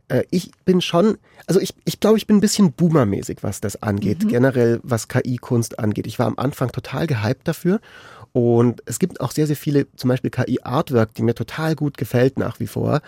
Äh, 0.08 0.24
ich 0.32 0.52
bin 0.66 0.82
schon, 0.82 1.18
also 1.48 1.60
ich, 1.60 1.74
ich 1.86 2.00
glaube, 2.00 2.18
ich 2.18 2.28
bin 2.28 2.38
ein 2.38 2.42
bisschen 2.42 2.72
boomermäßig, 2.74 3.40
was 3.42 3.62
das 3.62 3.82
angeht, 3.82 4.28
generell 4.28 4.80
was 4.84 5.08
KI-Kunst 5.08 5.80
angeht. 5.80 6.08
Ich 6.08 6.20
war 6.20 6.28
am 6.28 6.38
Anfang 6.38 6.72
total 6.72 7.08
gehypt 7.08 7.48
dafür 7.48 7.80
und 8.34 8.84
es 8.86 9.00
gibt 9.00 9.22
auch 9.22 9.32
sehr, 9.32 9.48
sehr 9.48 9.56
viele, 9.56 9.88
zum 9.96 10.10
Beispiel 10.10 10.30
KI-Artwork, 10.30 11.14
die 11.14 11.24
mir 11.24 11.36
total 11.36 11.76
gut 11.76 11.98
gefällt 11.98 12.38
nach 12.38 12.60
wie 12.60 12.68
vor. 12.68 13.02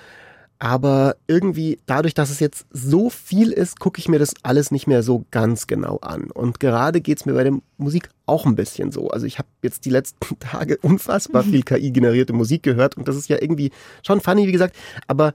Aber 0.60 1.17
irgendwie, 1.28 1.80
dadurch, 1.86 2.15
dass 2.15 2.32
es 2.32 2.39
jetzt 2.39 2.65
so 2.72 3.12
viel 3.12 3.52
ist, 3.52 3.80
gucke 3.80 4.00
ich 4.00 4.10
mir 4.10 4.17
das 4.17 4.34
alles 4.41 4.72
nicht 4.72 4.88
mehr 4.88 5.04
so 5.04 5.26
ganz 5.30 5.67
genau 5.67 5.98
an. 5.98 6.32
Und 6.32 6.60
gerade 6.60 7.00
geht's 7.00 7.26
mir 7.26 7.34
bei 7.34 7.43
der 7.43 7.60
Musik 7.78 8.10
auch 8.26 8.46
ein 8.46 8.56
bisschen 8.56 8.91
so. 8.91 9.10
Also 9.10 9.28
ich 9.28 9.38
habe 9.38 9.48
jetzt 9.62 9.86
die 9.86 9.91
letzten 9.91 10.39
Tage 10.39 10.78
unfassbar 10.82 11.43
viel 11.43 11.62
KI-generierte 11.62 12.34
Musik 12.34 12.63
gehört 12.63 12.98
und 12.98 13.08
das 13.08 13.15
ist 13.15 13.30
ja 13.30 13.38
irgendwie 13.39 13.72
schon 14.06 14.20
funny, 14.20 14.48
wie 14.48 14.52
gesagt. 14.52 14.76
Aber 15.06 15.34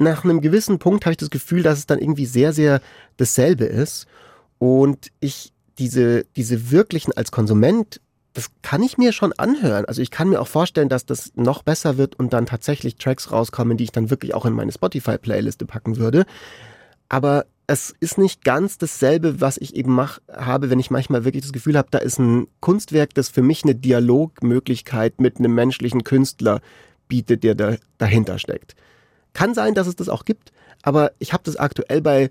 nach 0.00 0.24
einem 0.24 0.40
gewissen 0.40 0.78
Punkt 0.80 1.04
habe 1.04 1.12
ich 1.12 1.18
das 1.18 1.30
Gefühl, 1.30 1.62
dass 1.62 1.78
es 1.78 1.86
dann 1.86 2.00
irgendwie 2.00 2.26
sehr, 2.26 2.52
sehr 2.52 2.80
dasselbe 3.16 3.64
ist. 3.64 4.06
Und 4.58 5.12
ich 5.20 5.52
diese, 5.78 6.24
diese 6.36 6.72
wirklichen 6.72 7.12
als 7.12 7.30
Konsument 7.30 8.00
das 8.38 8.52
kann 8.62 8.84
ich 8.84 8.98
mir 8.98 9.10
schon 9.10 9.32
anhören. 9.32 9.84
Also 9.86 10.00
ich 10.00 10.12
kann 10.12 10.28
mir 10.28 10.40
auch 10.40 10.46
vorstellen, 10.46 10.88
dass 10.88 11.04
das 11.04 11.32
noch 11.34 11.64
besser 11.64 11.98
wird 11.98 12.14
und 12.14 12.32
dann 12.32 12.46
tatsächlich 12.46 12.94
Tracks 12.94 13.32
rauskommen, 13.32 13.76
die 13.76 13.82
ich 13.82 13.90
dann 13.90 14.10
wirklich 14.10 14.32
auch 14.32 14.46
in 14.46 14.52
meine 14.52 14.70
Spotify-Playliste 14.70 15.66
packen 15.66 15.96
würde. 15.96 16.24
Aber 17.08 17.46
es 17.66 17.92
ist 17.98 18.16
nicht 18.16 18.44
ganz 18.44 18.78
dasselbe, 18.78 19.40
was 19.40 19.58
ich 19.58 19.74
eben 19.74 19.92
mach, 19.92 20.20
habe, 20.32 20.70
wenn 20.70 20.78
ich 20.78 20.88
manchmal 20.88 21.24
wirklich 21.24 21.42
das 21.42 21.52
Gefühl 21.52 21.76
habe, 21.76 21.88
da 21.90 21.98
ist 21.98 22.20
ein 22.20 22.46
Kunstwerk, 22.60 23.12
das 23.12 23.28
für 23.28 23.42
mich 23.42 23.64
eine 23.64 23.74
Dialogmöglichkeit 23.74 25.20
mit 25.20 25.38
einem 25.38 25.56
menschlichen 25.56 26.04
Künstler 26.04 26.60
bietet, 27.08 27.42
der 27.42 27.56
da, 27.56 27.74
dahinter 27.98 28.38
steckt. 28.38 28.76
Kann 29.32 29.52
sein, 29.52 29.74
dass 29.74 29.88
es 29.88 29.96
das 29.96 30.08
auch 30.08 30.24
gibt, 30.24 30.52
aber 30.82 31.10
ich 31.18 31.32
habe 31.32 31.42
das 31.42 31.56
aktuell 31.56 32.02
bei 32.02 32.30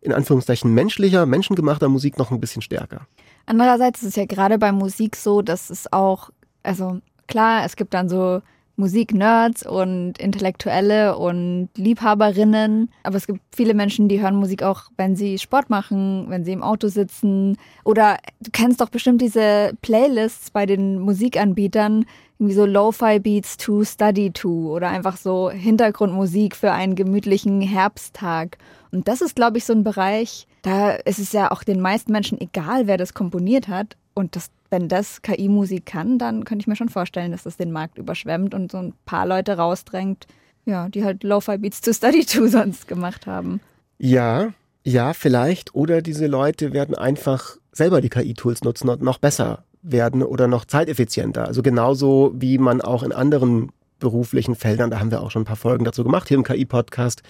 in 0.00 0.12
Anführungszeichen 0.12 0.72
menschlicher, 0.72 1.26
menschengemachter 1.26 1.88
Musik 1.88 2.18
noch 2.18 2.30
ein 2.30 2.40
bisschen 2.40 2.62
stärker. 2.62 3.08
Andererseits 3.46 4.02
ist 4.02 4.10
es 4.10 4.16
ja 4.16 4.26
gerade 4.26 4.58
bei 4.58 4.72
Musik 4.72 5.16
so, 5.16 5.42
dass 5.42 5.70
es 5.70 5.92
auch, 5.92 6.30
also 6.62 7.00
klar, 7.26 7.64
es 7.64 7.76
gibt 7.76 7.94
dann 7.94 8.08
so 8.08 8.42
Musiknerds 8.76 9.64
und 9.64 10.18
Intellektuelle 10.18 11.16
und 11.16 11.68
Liebhaberinnen, 11.76 12.90
aber 13.02 13.16
es 13.16 13.26
gibt 13.26 13.40
viele 13.54 13.74
Menschen, 13.74 14.08
die 14.08 14.20
hören 14.20 14.36
Musik 14.36 14.62
auch, 14.62 14.84
wenn 14.96 15.16
sie 15.16 15.38
Sport 15.38 15.70
machen, 15.70 16.26
wenn 16.28 16.44
sie 16.44 16.52
im 16.52 16.62
Auto 16.62 16.88
sitzen 16.88 17.56
oder 17.84 18.18
du 18.40 18.50
kennst 18.50 18.80
doch 18.80 18.88
bestimmt 18.88 19.20
diese 19.22 19.72
Playlists 19.82 20.50
bei 20.50 20.66
den 20.66 20.98
Musikanbietern, 20.98 22.04
irgendwie 22.38 22.54
so 22.54 22.66
Lo-Fi 22.66 23.20
Beats 23.20 23.56
to 23.56 23.84
Study 23.84 24.30
to 24.32 24.72
oder 24.74 24.88
einfach 24.88 25.16
so 25.16 25.50
Hintergrundmusik 25.50 26.56
für 26.56 26.72
einen 26.72 26.96
gemütlichen 26.96 27.60
Herbsttag. 27.60 28.58
Und 28.90 29.08
das 29.08 29.20
ist, 29.22 29.36
glaube 29.36 29.58
ich, 29.58 29.64
so 29.64 29.72
ein 29.72 29.84
Bereich, 29.84 30.46
da 30.62 30.90
ist 30.90 31.18
es 31.18 31.32
ja 31.32 31.50
auch 31.50 31.62
den 31.62 31.80
meisten 31.80 32.12
Menschen 32.12 32.40
egal, 32.40 32.86
wer 32.86 32.96
das 32.96 33.14
komponiert 33.14 33.68
hat. 33.68 33.96
Und 34.14 34.36
das, 34.36 34.50
wenn 34.74 34.88
das 34.88 35.22
KI-Musik 35.22 35.86
kann, 35.86 36.18
dann 36.18 36.44
könnte 36.44 36.64
ich 36.64 36.66
mir 36.66 36.74
schon 36.74 36.88
vorstellen, 36.88 37.30
dass 37.30 37.44
das 37.44 37.56
den 37.56 37.70
Markt 37.70 37.96
überschwemmt 37.96 38.54
und 38.54 38.72
so 38.72 38.78
ein 38.78 38.92
paar 39.06 39.24
Leute 39.24 39.56
rausdrängt, 39.56 40.26
ja, 40.64 40.88
die 40.88 41.04
halt 41.04 41.22
Lo-Fi 41.22 41.58
Beats 41.58 41.80
to 41.80 41.92
Study 41.92 42.24
to 42.24 42.46
sonst 42.48 42.88
gemacht 42.88 43.28
haben. 43.28 43.60
Ja, 43.98 44.52
ja, 44.82 45.12
vielleicht. 45.12 45.76
Oder 45.76 46.02
diese 46.02 46.26
Leute 46.26 46.72
werden 46.72 46.96
einfach 46.96 47.56
selber 47.70 48.00
die 48.00 48.08
KI-Tools 48.08 48.64
nutzen 48.64 48.88
und 48.88 49.00
noch 49.00 49.18
besser 49.18 49.62
werden 49.82 50.24
oder 50.24 50.48
noch 50.48 50.64
zeiteffizienter. 50.64 51.46
Also 51.46 51.62
genauso 51.62 52.32
wie 52.34 52.58
man 52.58 52.80
auch 52.80 53.04
in 53.04 53.12
anderen 53.12 53.70
beruflichen 54.00 54.56
Feldern, 54.56 54.90
da 54.90 54.98
haben 54.98 55.12
wir 55.12 55.22
auch 55.22 55.30
schon 55.30 55.42
ein 55.42 55.46
paar 55.46 55.54
Folgen 55.54 55.84
dazu 55.84 56.02
gemacht 56.02 56.26
hier 56.26 56.36
im 56.36 56.42
KI-Podcast, 56.42 57.22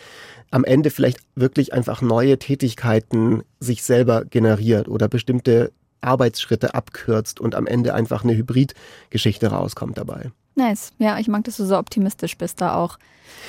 am 0.50 0.64
Ende 0.64 0.88
vielleicht 0.88 1.18
wirklich 1.34 1.74
einfach 1.74 2.00
neue 2.00 2.38
Tätigkeiten 2.38 3.42
sich 3.60 3.82
selber 3.82 4.24
generiert 4.24 4.88
oder 4.88 5.08
bestimmte 5.08 5.72
Arbeitsschritte 6.04 6.74
abkürzt 6.74 7.40
und 7.40 7.54
am 7.54 7.66
Ende 7.66 7.94
einfach 7.94 8.24
eine 8.24 8.36
Hybrid-Geschichte 8.36 9.48
rauskommt 9.48 9.98
dabei. 9.98 10.30
Nice. 10.54 10.92
Ja, 10.98 11.18
ich 11.18 11.28
mag, 11.28 11.44
dass 11.44 11.56
du 11.56 11.64
so 11.64 11.76
optimistisch 11.76 12.38
bist 12.38 12.60
da 12.60 12.76
auch. 12.76 12.98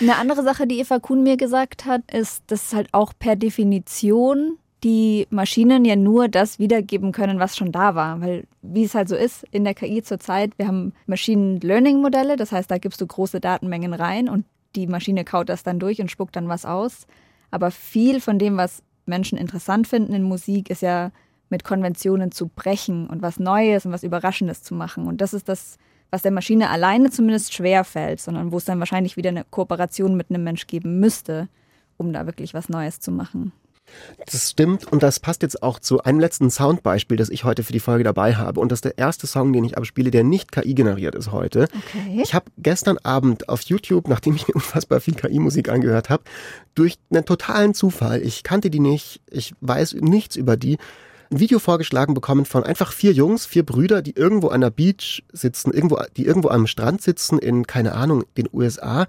Eine 0.01 0.17
andere 0.17 0.43
Sache, 0.43 0.65
die 0.67 0.79
Eva 0.79 0.99
Kuhn 0.99 1.23
mir 1.23 1.37
gesagt 1.37 1.85
hat, 1.85 2.01
ist, 2.11 2.43
dass 2.47 2.73
halt 2.73 2.89
auch 2.93 3.13
per 3.17 3.35
Definition 3.35 4.57
die 4.83 5.27
Maschinen 5.29 5.85
ja 5.85 5.95
nur 5.95 6.27
das 6.27 6.59
wiedergeben 6.59 7.11
können, 7.11 7.39
was 7.39 7.57
schon 7.57 7.71
da 7.71 7.95
war. 7.95 8.21
Weil, 8.21 8.45
wie 8.61 8.83
es 8.83 8.95
halt 8.95 9.09
so 9.09 9.15
ist 9.15 9.45
in 9.51 9.63
der 9.63 9.73
KI 9.73 10.03
zurzeit, 10.03 10.51
wir 10.57 10.67
haben 10.67 10.93
Machine 11.07 11.59
Learning 11.59 12.01
Modelle, 12.01 12.35
das 12.35 12.51
heißt, 12.51 12.69
da 12.69 12.77
gibst 12.77 13.01
du 13.01 13.07
große 13.07 13.39
Datenmengen 13.39 13.93
rein 13.93 14.29
und 14.29 14.45
die 14.75 14.87
Maschine 14.87 15.23
kaut 15.23 15.49
das 15.49 15.63
dann 15.63 15.79
durch 15.79 16.01
und 16.01 16.11
spuckt 16.11 16.35
dann 16.35 16.49
was 16.49 16.65
aus. 16.65 17.07
Aber 17.51 17.71
viel 17.71 18.19
von 18.19 18.37
dem, 18.37 18.57
was 18.57 18.83
Menschen 19.05 19.37
interessant 19.37 19.87
finden 19.87 20.13
in 20.13 20.23
Musik, 20.23 20.69
ist 20.69 20.81
ja 20.81 21.11
mit 21.49 21.63
Konventionen 21.63 22.31
zu 22.31 22.47
brechen 22.47 23.07
und 23.07 23.21
was 23.21 23.39
Neues 23.39 23.85
und 23.85 23.91
was 23.91 24.03
Überraschendes 24.03 24.63
zu 24.63 24.73
machen. 24.73 25.07
Und 25.07 25.21
das 25.21 25.33
ist 25.33 25.47
das, 25.47 25.77
was 26.11 26.21
der 26.21 26.31
Maschine 26.31 26.69
alleine 26.69 27.11
zumindest 27.11 27.53
schwer 27.53 27.83
fällt, 27.83 28.19
sondern 28.19 28.51
wo 28.51 28.57
es 28.57 28.65
dann 28.65 28.79
wahrscheinlich 28.79 29.17
wieder 29.17 29.29
eine 29.29 29.43
Kooperation 29.43 30.15
mit 30.15 30.29
einem 30.29 30.43
Mensch 30.43 30.67
geben 30.67 30.99
müsste, 30.99 31.47
um 31.97 32.13
da 32.13 32.25
wirklich 32.25 32.53
was 32.53 32.69
Neues 32.69 32.99
zu 32.99 33.11
machen. 33.11 33.51
Das 34.25 34.49
stimmt 34.51 34.91
und 34.91 35.03
das 35.03 35.19
passt 35.19 35.43
jetzt 35.43 35.61
auch 35.61 35.79
zu 35.79 36.01
einem 36.03 36.19
letzten 36.19 36.49
Soundbeispiel, 36.49 37.17
das 37.17 37.29
ich 37.29 37.43
heute 37.43 37.63
für 37.63 37.73
die 37.73 37.79
Folge 37.79 38.03
dabei 38.03 38.35
habe. 38.35 38.59
Und 38.59 38.71
das 38.71 38.77
ist 38.77 38.85
der 38.85 38.97
erste 38.97 39.27
Song, 39.27 39.53
den 39.53 39.63
ich 39.63 39.77
abspiele, 39.77 40.11
der 40.11 40.23
nicht 40.23 40.51
KI 40.51 40.73
generiert 40.73 41.15
ist 41.15 41.31
heute. 41.31 41.63
Okay. 41.63 42.21
Ich 42.23 42.33
habe 42.33 42.45
gestern 42.57 42.97
Abend 42.99 43.47
auf 43.47 43.61
YouTube, 43.61 44.07
nachdem 44.07 44.35
ich 44.35 44.47
mir 44.47 44.55
unfassbar 44.55 45.01
viel 45.01 45.13
KI-Musik 45.13 45.69
angehört 45.69 46.09
habe, 46.09 46.23
durch 46.73 46.97
einen 47.11 47.25
totalen 47.25 47.73
Zufall, 47.73 48.21
ich 48.21 48.43
kannte 48.43 48.69
die 48.69 48.79
nicht, 48.79 49.21
ich 49.29 49.53
weiß 49.61 49.97
nichts 50.01 50.35
über 50.35 50.57
die, 50.57 50.77
ein 51.35 51.39
Video 51.41 51.59
vorgeschlagen 51.59 52.13
bekommen 52.13 52.45
von 52.45 52.63
einfach 52.63 52.93
vier 52.93 53.11
Jungs, 53.11 53.45
vier 53.45 53.65
Brüder, 53.65 54.01
die 54.01 54.15
irgendwo 54.15 54.47
an 54.47 54.61
der 54.61 54.69
Beach 54.69 55.23
sitzen, 55.33 55.71
irgendwo, 55.71 55.99
die 56.15 56.25
irgendwo 56.25 56.47
am 56.47 56.65
Strand 56.65 57.01
sitzen 57.01 57.39
in, 57.39 57.67
keine 57.67 57.93
Ahnung, 57.93 58.23
den 58.37 58.47
USA 58.53 59.05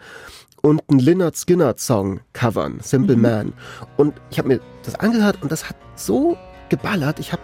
und 0.60 0.82
einen 0.88 0.98
Lynyrd 0.98 1.36
Skynyrd 1.36 1.78
Song 1.78 2.20
covern, 2.32 2.80
Simple 2.82 3.16
Man. 3.16 3.52
Und 3.96 4.14
ich 4.30 4.38
habe 4.38 4.48
mir 4.48 4.60
das 4.82 4.96
angehört 4.96 5.40
und 5.40 5.52
das 5.52 5.68
hat 5.68 5.76
so 5.94 6.36
geballert. 6.68 7.20
Ich 7.20 7.32
habe 7.32 7.42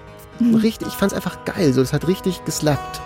richtig, 0.61 0.89
ich 0.89 0.95
fand 0.95 1.13
es 1.13 1.17
einfach 1.17 1.45
geil. 1.45 1.73
So, 1.73 1.81
das 1.81 1.93
hat 1.93 2.09
richtig 2.09 2.45
geslappt. 2.45 3.01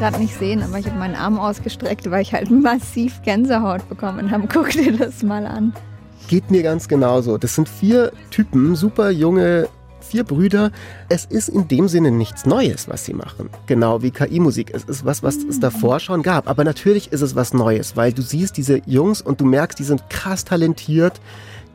Gerade 0.00 0.18
nicht 0.18 0.38
sehen, 0.38 0.62
aber 0.62 0.78
ich 0.78 0.86
habe 0.86 0.98
meinen 0.98 1.14
Arm 1.14 1.38
ausgestreckt, 1.38 2.10
weil 2.10 2.22
ich 2.22 2.32
halt 2.32 2.50
massiv 2.50 3.20
Gänsehaut 3.22 3.86
bekommen 3.88 4.30
habe. 4.30 4.48
Guck 4.52 4.70
dir 4.70 4.96
das 4.96 5.22
mal 5.22 5.46
an. 5.46 5.74
Geht 6.26 6.50
mir 6.50 6.62
ganz 6.62 6.88
genauso. 6.88 7.36
Das 7.36 7.54
sind 7.54 7.68
vier 7.68 8.10
Typen, 8.30 8.76
super 8.76 9.10
junge, 9.10 9.68
vier 10.00 10.24
Brüder. 10.24 10.70
Es 11.10 11.26
ist 11.26 11.50
in 11.50 11.68
dem 11.68 11.86
Sinne 11.86 12.10
nichts 12.10 12.46
Neues, 12.46 12.88
was 12.88 13.04
sie 13.04 13.12
machen. 13.12 13.50
Genau 13.66 14.00
wie 14.02 14.10
KI-Musik. 14.10 14.70
Es 14.72 14.84
ist 14.84 15.04
was, 15.04 15.22
was 15.22 15.36
es 15.36 15.60
davor 15.60 16.00
schon 16.00 16.22
gab. 16.22 16.48
Aber 16.48 16.64
natürlich 16.64 17.12
ist 17.12 17.20
es 17.20 17.36
was 17.36 17.52
Neues, 17.52 17.94
weil 17.94 18.14
du 18.14 18.22
siehst 18.22 18.56
diese 18.56 18.80
Jungs 18.86 19.20
und 19.20 19.42
du 19.42 19.44
merkst, 19.44 19.78
die 19.78 19.84
sind 19.84 20.08
krass 20.08 20.46
talentiert. 20.46 21.20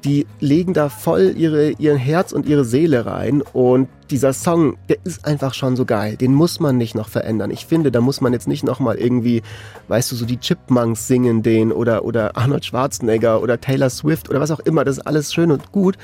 Die 0.06 0.28
legen 0.40 0.74
da 0.74 0.90
voll 0.90 1.34
ihre, 1.36 1.72
ihren 1.72 1.98
Herz 1.98 2.32
und 2.32 2.46
ihre 2.46 2.64
Seele 2.64 3.08
rein. 3.08 3.42
Und 3.42 3.90
dieser 4.12 4.34
Song, 4.34 4.78
der 4.88 4.98
ist 5.04 5.26
einfach 5.26 5.56
schon 5.56 5.76
so 5.76 5.84
geil. 5.84 6.16
Den 6.16 6.34
muss 6.34 6.60
man 6.60 6.78
nicht 6.78 6.94
noch 6.94 7.10
verändern. 7.10 7.50
Ich 7.50 7.66
finde, 7.66 7.92
da 7.92 8.02
muss 8.02 8.22
man 8.22 8.32
jetzt 8.32 8.48
nicht 8.48 8.64
nochmal 8.64 8.98
irgendwie, 8.98 9.42
weißt 9.88 10.12
du, 10.12 10.16
so 10.16 10.26
die 10.26 10.40
Chipmunks 10.40 11.08
singen 11.08 11.42
den 11.42 11.72
oder, 11.72 12.06
oder 12.06 12.38
Arnold 12.38 12.66
Schwarzenegger 12.66 13.42
oder 13.42 13.60
Taylor 13.60 13.90
Swift 13.90 14.30
oder 14.30 14.40
was 14.40 14.52
auch 14.52 14.60
immer. 14.60 14.86
Das 14.86 14.98
ist 14.98 15.08
alles 15.08 15.34
schön 15.34 15.52
und 15.52 15.72
gut. 15.72 15.98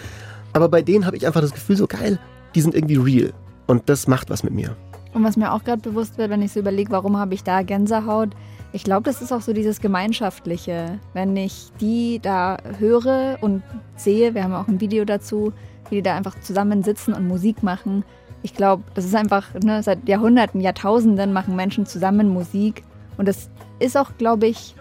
Aber 0.54 0.68
bei 0.68 0.82
denen 0.82 1.06
habe 1.06 1.16
ich 1.16 1.28
einfach 1.28 1.42
das 1.42 1.54
Gefühl, 1.54 1.78
so 1.78 1.86
geil, 1.86 2.18
die 2.56 2.62
sind 2.62 2.74
irgendwie 2.74 2.98
real. 2.98 3.34
Und 3.68 3.88
das 3.88 4.08
macht 4.08 4.32
was 4.32 4.44
mit 4.44 4.54
mir. 4.54 4.76
Und 5.14 5.24
was 5.24 5.38
mir 5.38 5.54
auch 5.54 5.64
gerade 5.64 5.82
bewusst 5.82 6.18
wird, 6.18 6.32
wenn 6.32 6.42
ich 6.42 6.54
so 6.54 6.60
überlege, 6.60 6.92
warum 6.92 7.18
habe 7.18 7.36
ich 7.36 7.44
da 7.44 7.62
Gänsehaut? 7.62 8.30
Ich 8.74 8.84
glaube, 8.84 9.04
das 9.04 9.22
ist 9.22 9.32
auch 9.34 9.42
so 9.42 9.52
dieses 9.54 9.82
Gemeinschaftliche. 9.82 11.00
Wenn 11.14 11.36
ich 11.36 11.72
die 11.82 12.20
da 12.22 12.58
höre 12.80 13.38
und 13.42 13.64
sehe, 13.96 14.34
wir 14.34 14.44
haben 14.44 14.54
auch 14.54 14.68
ein 14.68 14.80
Video 14.80 15.04
dazu, 15.04 15.52
wie 15.90 15.96
die 15.96 16.02
da 16.02 16.16
einfach 16.16 16.40
zusammen 16.40 16.84
sitzen 16.84 17.14
und 17.14 17.28
Musik 17.28 17.64
machen. 17.64 18.06
Ich 18.44 18.54
glaube, 18.54 18.84
das 18.94 19.06
ist 19.06 19.16
einfach, 19.16 19.54
ne, 19.62 19.84
seit 19.84 20.08
Jahrhunderten, 20.08 20.62
Jahrtausenden 20.62 21.34
machen 21.34 21.56
Menschen 21.56 21.86
zusammen 21.86 22.30
Musik. 22.30 22.84
Und 23.18 23.28
das 23.28 23.50
ist 23.80 23.98
auch, 23.98 24.12
glaube 24.18 24.48
ich, 24.48 24.76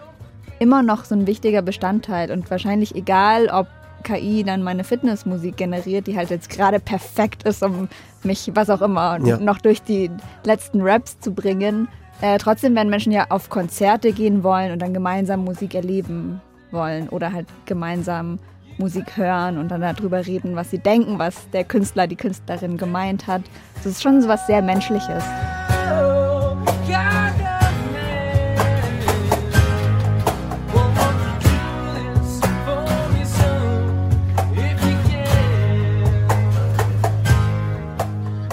immer 0.59 0.83
noch 0.83 1.03
so 1.03 1.13
ein 1.13 1.27
wichtiger 1.27 1.61
Bestandteil. 1.61 2.31
Und 2.31 2.49
wahrscheinlich 2.49 2.95
egal, 2.95 3.49
ob 3.49 3.67
KI 4.03 4.43
dann 4.43 4.63
meine 4.63 4.83
Fitnessmusik 4.83 5.57
generiert, 5.57 6.07
die 6.07 6.15
halt 6.17 6.29
jetzt 6.29 6.49
gerade 6.49 6.79
perfekt 6.79 7.43
ist, 7.43 7.61
um 7.61 7.87
mich, 8.23 8.49
was 8.55 8.69
auch 8.69 8.81
immer, 8.81 9.19
Ja. 9.23 9.37
noch 9.37 9.59
durch 9.59 9.83
die 9.83 10.09
letzten 10.43 10.81
Raps 10.81 11.19
zu 11.19 11.33
bringen. 11.33 11.87
Äh, 12.21 12.37
trotzdem 12.37 12.75
werden 12.75 12.89
Menschen 12.89 13.11
ja 13.11 13.25
auf 13.29 13.49
Konzerte 13.49 14.11
gehen 14.11 14.43
wollen 14.43 14.71
und 14.71 14.79
dann 14.79 14.93
gemeinsam 14.93 15.43
Musik 15.43 15.73
erleben 15.73 16.39
wollen 16.69 17.09
oder 17.09 17.33
halt 17.33 17.47
gemeinsam 17.65 18.37
Musik 18.77 19.17
hören 19.17 19.57
und 19.57 19.69
dann 19.69 19.81
darüber 19.81 20.25
reden, 20.25 20.55
was 20.55 20.69
sie 20.69 20.79
denken, 20.79 21.19
was 21.19 21.49
der 21.49 21.63
Künstler, 21.63 22.07
die 22.07 22.15
Künstlerin 22.15 22.77
gemeint 22.77 23.27
hat. 23.27 23.41
Das 23.75 23.85
ist 23.85 24.03
schon 24.03 24.21
so 24.21 24.27
was 24.27 24.45
sehr 24.47 24.61
Menschliches. 24.61 25.23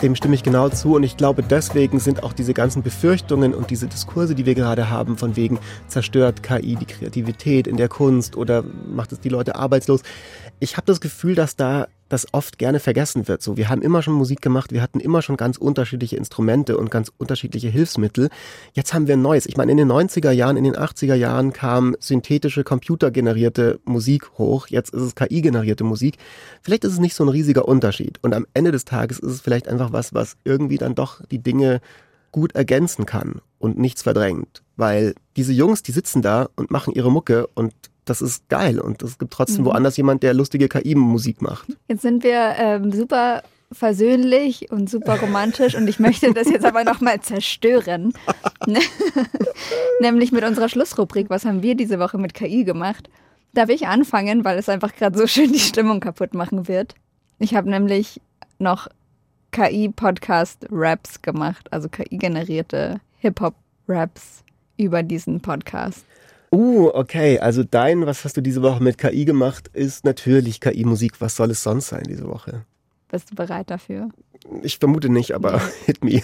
Dem 0.09 0.17
stimme 0.17 0.35
ich 0.35 0.43
genau 0.43 0.71
zu 0.71 0.95
und 0.95 1.03
ich 1.03 1.19
glaube, 1.19 1.43
deswegen 1.43 2.01
sind 2.01 2.23
auch 2.23 2.33
diese 2.33 2.55
ganzen 2.55 2.83
Befürchtungen 2.83 3.53
und 3.53 3.69
diese 3.69 3.89
Diskurse, 3.89 4.35
die 4.35 4.47
wir 4.47 4.55
gerade 4.55 4.89
haben, 4.89 5.19
von 5.19 5.37
wegen 5.37 5.59
zerstört 5.87 6.43
KI 6.43 6.77
die 6.77 6.87
Kreativität 6.87 7.67
in 7.67 7.77
der 7.77 7.91
Kunst 7.91 8.35
oder 8.35 8.65
macht 8.91 9.13
es 9.13 9.21
die 9.21 9.29
Leute 9.29 9.57
arbeitslos. 9.57 10.01
Ich 10.61 10.79
habe 10.79 10.87
das 10.87 11.03
Gefühl, 11.03 11.35
dass 11.35 11.57
da 11.57 11.89
das 12.09 12.27
oft 12.33 12.59
gerne 12.59 12.81
vergessen 12.81 13.29
wird. 13.29 13.43
So, 13.43 13.57
wir 13.57 13.69
haben 13.69 13.83
immer 13.83 14.03
schon 14.03 14.15
Musik 14.15 14.41
gemacht, 14.41 14.73
wir 14.73 14.83
hatten 14.83 15.01
immer 15.01 15.23
schon 15.23 15.37
ganz 15.37 15.57
unterschiedliche 15.57 16.17
Instrumente 16.17 16.77
und 16.77 16.91
ganz 16.91 17.13
unterschiedliche 17.17 17.69
Hilfsmittel. 17.69 18.31
Jetzt 18.73 18.95
haben 18.95 19.07
wir 19.07 19.17
ein 19.17 19.23
neues. 19.23 19.47
Ich 19.47 19.57
meine, 19.57 19.73
in 19.73 19.79
den 19.79 19.91
90er 19.91 20.31
Jahren, 20.31 20.57
in 20.57 20.65
den 20.65 20.77
80er 20.77 21.15
Jahren 21.15 21.53
kam 21.53 21.97
synthetische, 22.01 22.65
computergenerierte 22.65 23.81
Musik 23.85 24.31
hoch. 24.39 24.69
Jetzt 24.69 24.95
ist 24.95 25.03
es 25.03 25.15
KI-generierte 25.15 25.85
Musik. 25.85 26.17
Vielleicht 26.63 26.85
ist 26.85 26.93
es 26.93 27.01
nicht 27.01 27.15
so 27.15 27.25
ein 27.25 27.29
riesiger 27.29 27.69
Unterschied. 27.69 28.19
Und 28.23 28.35
am 28.35 28.47
Ende 28.55 28.73
des 28.73 28.85
Tages 28.85 29.19
ist 29.19 29.33
es 29.33 29.41
vielleicht 29.41 29.69
einfach 29.69 29.93
was, 29.93 30.15
was 30.15 30.37
irgendwie 30.45 30.79
dann 30.79 30.95
doch 30.95 31.25
die 31.31 31.43
Dinge 31.43 31.81
gut 32.33 32.55
ergänzen 32.55 33.07
kann 33.07 33.41
und 33.59 33.79
nichts 33.79 34.03
verdrängt. 34.03 34.63
Weil 34.77 35.15
diese 35.37 35.53
Jungs, 35.53 35.83
die 35.83 35.93
sitzen 35.93 36.23
da 36.23 36.49
und 36.57 36.71
machen 36.71 36.95
ihre 36.95 37.11
Mucke 37.11 37.47
und 37.49 37.73
das 38.09 38.23
ist 38.23 38.49
geil. 38.49 38.81
Und 38.81 39.03
es 39.03 39.19
gibt 39.19 39.33
trotzdem 39.33 39.65
woanders 39.65 39.97
jemand, 39.97 40.23
der 40.23 40.35
lustige 40.35 40.69
KI-Musik 40.69 41.43
macht. 41.43 41.67
Jetzt 41.89 42.03
sind 42.03 42.23
wir 42.23 42.55
ähm, 42.59 42.93
super 42.93 43.43
versöhnlich 43.71 44.71
und 44.71 44.89
super 44.89 45.21
romantisch 45.21 45.75
und 45.75 45.89
ich 45.89 45.99
möchte 45.99 46.33
das 46.33 46.49
jetzt 46.49 46.65
aber 46.65 46.85
nochmal 46.85 47.21
zerstören. 47.21 48.15
Nämlich 50.01 50.33
mit 50.33 50.45
unserer 50.45 50.69
Schlussrubrik, 50.69 51.29
was 51.29 51.45
haben 51.45 51.63
wir 51.63 51.75
diese 51.75 51.99
Woche 51.99 52.17
mit 52.19 52.33
KI 52.33 52.65
gemacht? 52.65 53.11
Darf 53.53 53.69
ich 53.69 53.87
anfangen, 53.87 54.45
weil 54.45 54.59
es 54.59 54.69
einfach 54.69 54.95
gerade 54.95 55.19
so 55.19 55.27
schön 55.27 55.53
die 55.53 55.59
Stimmung 55.59 56.01
kaputt 56.01 56.35
machen 56.35 56.69
wird? 56.69 56.95
Ich 57.39 57.55
habe 57.55 57.69
nämlich 57.69 58.21
noch 58.59 58.89
KI-Podcast-Raps 59.53 61.23
gemacht, 61.23 61.73
also 61.73 61.89
KI-generierte 61.89 63.01
Hip-Hop-Raps 63.19 64.45
über 64.77 65.03
diesen 65.03 65.41
Podcast. 65.41 66.05
Uh, 66.51 66.89
okay. 66.95 67.39
Also 67.39 67.65
dein, 67.65 68.07
was 68.07 68.25
hast 68.25 68.37
du 68.37 68.41
diese 68.41 68.63
Woche 68.63 68.83
mit 68.83 68.99
KI 68.99 69.25
gemacht, 69.25 69.69
ist 69.73 70.05
natürlich 70.05 70.61
KI-Musik. 70.61 71.21
Was 71.21 71.37
soll 71.37 71.51
es 71.51 71.63
sonst 71.63 71.89
sein 71.89 72.05
diese 72.09 72.29
Woche? 72.29 72.65
Bist 73.09 73.31
du 73.31 73.35
bereit 73.35 73.71
dafür? 73.71 74.11
Ich 74.63 74.79
vermute 74.79 75.09
nicht, 75.09 75.35
aber 75.35 75.61
hit 75.87 76.05
me. 76.05 76.23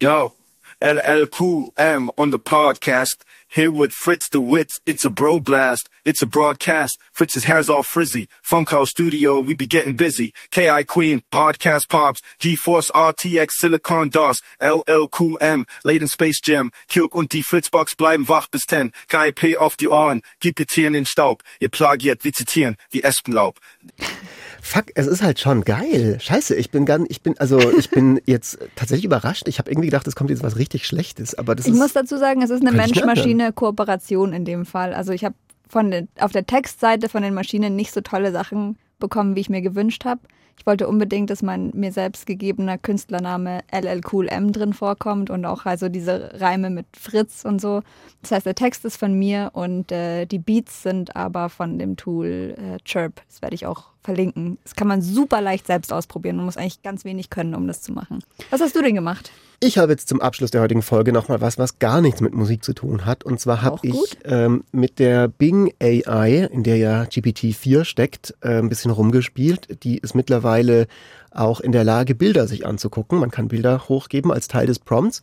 Yo, 0.00 0.32
LLQM 0.80 2.10
on 2.16 2.32
the 2.32 2.38
podcast. 2.38 3.24
Here 3.54 3.70
with 3.70 3.92
Fritz 3.92 4.30
the 4.30 4.40
Wits. 4.40 4.80
It's 4.86 5.04
a 5.04 5.10
bro 5.10 5.38
blast. 5.38 5.90
It's 6.06 6.22
a 6.22 6.26
broadcast. 6.26 6.98
Fritz's 7.12 7.44
hair's 7.44 7.68
all 7.68 7.82
frizzy. 7.82 8.26
Funkhouse 8.42 8.88
Studio, 8.88 9.40
we 9.40 9.52
be 9.52 9.66
getting 9.66 9.94
busy. 9.94 10.32
KI 10.50 10.84
Queen, 10.84 11.22
podcast 11.30 11.90
pops. 11.90 12.22
GeForce 12.40 12.90
RTX 12.92 13.50
Silicon 13.50 14.08
DOS. 14.08 14.40
LLQM, 14.58 15.66
late 15.84 16.00
in 16.00 16.08
Space 16.08 16.40
Jam. 16.42 16.72
Kirk 16.88 17.14
und 17.14 17.32
die 17.32 17.42
Fritzbox 17.42 17.94
bleiben 17.94 18.26
wach 18.26 18.48
bis 18.48 18.62
10. 18.62 18.90
KIP 19.08 19.58
auf 19.58 19.76
die 19.76 19.88
Ohren. 19.88 20.22
Gib 20.40 20.58
ihr 20.58 20.66
Tieren 20.66 20.94
den 20.94 21.04
Staub. 21.04 21.42
Ihr 21.60 21.68
plagiert 21.68 22.24
wie 22.24 22.32
zitieren, 22.32 22.76
wie 22.90 23.02
Espenlaub. 23.02 23.60
Fuck, 24.64 24.86
es 24.94 25.08
ist 25.08 25.22
halt 25.22 25.40
schon 25.40 25.64
geil. 25.64 26.18
Scheiße, 26.20 26.54
ich 26.54 26.70
bin 26.70 26.86
ganz, 26.86 27.06
ich 27.10 27.20
bin, 27.20 27.36
also 27.38 27.58
ich 27.76 27.90
bin 27.90 28.20
jetzt 28.26 28.58
tatsächlich 28.76 29.04
überrascht. 29.04 29.48
Ich 29.48 29.58
habe 29.58 29.68
irgendwie 29.68 29.88
gedacht, 29.88 30.06
es 30.06 30.14
kommt 30.14 30.30
jetzt 30.30 30.44
was 30.44 30.56
richtig 30.56 30.86
Schlechtes, 30.86 31.34
aber 31.34 31.56
das 31.56 31.66
Ich 31.66 31.72
ist. 31.72 31.78
muss 31.78 31.92
dazu 31.92 32.16
sagen, 32.16 32.42
es 32.42 32.50
ist 32.50 32.60
eine 32.62 32.70
Mensch-Maschine-Kooperation 32.70 34.32
in 34.32 34.44
dem 34.44 34.64
Fall. 34.64 34.94
Also 34.94 35.12
ich 35.12 35.24
habe 35.24 35.34
von 35.68 35.90
den, 35.90 36.08
auf 36.20 36.30
der 36.30 36.46
Textseite 36.46 37.08
von 37.08 37.22
den 37.22 37.34
Maschinen 37.34 37.74
nicht 37.74 37.92
so 37.92 38.02
tolle 38.02 38.30
Sachen 38.30 38.78
bekommen, 39.00 39.34
wie 39.34 39.40
ich 39.40 39.50
mir 39.50 39.62
gewünscht 39.62 40.04
habe. 40.04 40.20
Ich 40.56 40.64
wollte 40.64 40.86
unbedingt, 40.86 41.28
dass 41.30 41.42
mein 41.42 41.72
mir 41.74 41.90
selbst 41.90 42.24
gegebener 42.24 42.78
Künstlername 42.78 43.62
LL 43.72 44.00
Cool 44.12 44.28
M 44.28 44.52
drin 44.52 44.74
vorkommt 44.74 45.28
und 45.28 45.44
auch 45.44 45.64
also 45.66 45.88
diese 45.88 46.30
Reime 46.40 46.70
mit 46.70 46.86
Fritz 46.96 47.44
und 47.44 47.60
so. 47.60 47.82
Das 48.20 48.30
heißt, 48.30 48.46
der 48.46 48.54
Text 48.54 48.84
ist 48.84 48.96
von 48.96 49.12
mir 49.14 49.50
und 49.54 49.90
äh, 49.90 50.24
die 50.26 50.38
Beats 50.38 50.84
sind 50.84 51.16
aber 51.16 51.48
von 51.48 51.78
dem 51.80 51.96
Tool 51.96 52.54
äh, 52.56 52.78
Chirp. 52.84 53.22
Das 53.28 53.42
werde 53.42 53.56
ich 53.56 53.66
auch 53.66 53.91
verlinken. 54.02 54.58
Das 54.64 54.74
kann 54.74 54.88
man 54.88 55.02
super 55.02 55.40
leicht 55.40 55.66
selbst 55.66 55.92
ausprobieren. 55.92 56.36
Man 56.36 56.46
muss 56.46 56.56
eigentlich 56.56 56.82
ganz 56.82 57.04
wenig 57.04 57.30
können, 57.30 57.54
um 57.54 57.66
das 57.66 57.82
zu 57.82 57.92
machen. 57.92 58.20
Was 58.50 58.60
hast 58.60 58.74
du 58.74 58.82
denn 58.82 58.94
gemacht? 58.94 59.30
Ich 59.60 59.78
habe 59.78 59.92
jetzt 59.92 60.08
zum 60.08 60.20
Abschluss 60.20 60.50
der 60.50 60.60
heutigen 60.60 60.82
Folge 60.82 61.12
nochmal 61.12 61.40
was, 61.40 61.56
was 61.56 61.78
gar 61.78 62.00
nichts 62.00 62.20
mit 62.20 62.34
Musik 62.34 62.64
zu 62.64 62.72
tun 62.72 63.06
hat. 63.06 63.22
Und 63.22 63.38
zwar 63.38 63.62
habe 63.62 63.78
ich 63.82 64.18
ähm, 64.24 64.64
mit 64.72 64.98
der 64.98 65.28
Bing 65.28 65.72
AI, 65.80 66.48
in 66.50 66.64
der 66.64 66.78
ja 66.78 67.02
GPT-4 67.04 67.84
steckt, 67.84 68.34
äh, 68.40 68.58
ein 68.58 68.68
bisschen 68.68 68.90
rumgespielt. 68.90 69.84
Die 69.84 69.98
ist 69.98 70.16
mittlerweile 70.16 70.88
auch 71.30 71.60
in 71.60 71.70
der 71.70 71.84
Lage, 71.84 72.16
Bilder 72.16 72.48
sich 72.48 72.66
anzugucken. 72.66 73.20
Man 73.20 73.30
kann 73.30 73.48
Bilder 73.48 73.88
hochgeben 73.88 74.32
als 74.32 74.48
Teil 74.48 74.66
des 74.66 74.80
Prompts. 74.80 75.22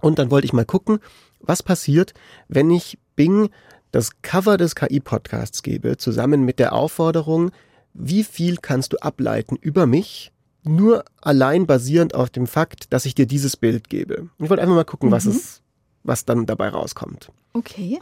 Und 0.00 0.18
dann 0.18 0.30
wollte 0.30 0.44
ich 0.44 0.52
mal 0.52 0.66
gucken, 0.66 0.98
was 1.40 1.62
passiert, 1.62 2.12
wenn 2.48 2.70
ich 2.70 2.98
Bing 3.16 3.48
das 3.92 4.22
Cover 4.22 4.56
des 4.56 4.74
KI-Podcasts 4.74 5.62
gebe, 5.62 5.96
zusammen 5.96 6.44
mit 6.44 6.58
der 6.58 6.74
Aufforderung, 6.74 7.50
wie 7.94 8.24
viel 8.24 8.56
kannst 8.56 8.92
du 8.92 8.98
ableiten 8.98 9.56
über 9.60 9.86
mich, 9.86 10.32
nur 10.62 11.04
allein 11.20 11.66
basierend 11.66 12.14
auf 12.14 12.30
dem 12.30 12.46
Fakt, 12.46 12.92
dass 12.92 13.06
ich 13.06 13.14
dir 13.14 13.26
dieses 13.26 13.56
Bild 13.56 13.88
gebe. 13.88 14.28
Ich 14.38 14.50
wollte 14.50 14.62
einfach 14.62 14.74
mal 14.74 14.84
gucken, 14.84 15.10
was 15.10 15.24
Mhm. 15.24 15.30
es, 15.32 15.60
was 16.04 16.24
dann 16.24 16.46
dabei 16.46 16.68
rauskommt. 16.68 17.30
Okay. 17.54 17.98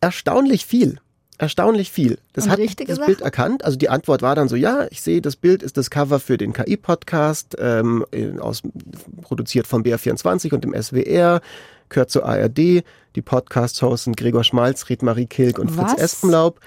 Erstaunlich 0.00 0.66
viel. 0.66 0.98
Erstaunlich 1.38 1.90
viel. 1.90 2.18
Das 2.32 2.44
Und 2.44 2.50
hat 2.52 2.60
das 2.60 2.74
Bild 2.76 2.88
Sachen? 2.98 3.22
erkannt. 3.22 3.64
Also 3.64 3.76
die 3.76 3.88
Antwort 3.88 4.22
war 4.22 4.36
dann 4.36 4.48
so, 4.48 4.54
ja, 4.54 4.86
ich 4.90 5.02
sehe, 5.02 5.20
das 5.20 5.34
Bild 5.34 5.62
ist 5.64 5.76
das 5.76 5.90
Cover 5.90 6.20
für 6.20 6.36
den 6.36 6.52
KI-Podcast, 6.52 7.56
ähm, 7.58 8.04
aus, 8.40 8.62
produziert 9.22 9.66
vom 9.66 9.82
BR24 9.82 10.52
und 10.54 10.62
dem 10.62 10.74
SWR, 10.74 11.40
gehört 11.88 12.10
zur 12.10 12.24
ARD. 12.26 12.82
Die 13.16 13.22
Podcast-Hosts 13.22 14.04
sind 14.04 14.16
Gregor 14.16 14.42
Schmalz, 14.42 14.88
Ried-Marie 14.88 15.26
Kilk 15.26 15.58
und 15.60 15.70
Fritz? 15.70 15.94
Espenlaub. 16.00 16.58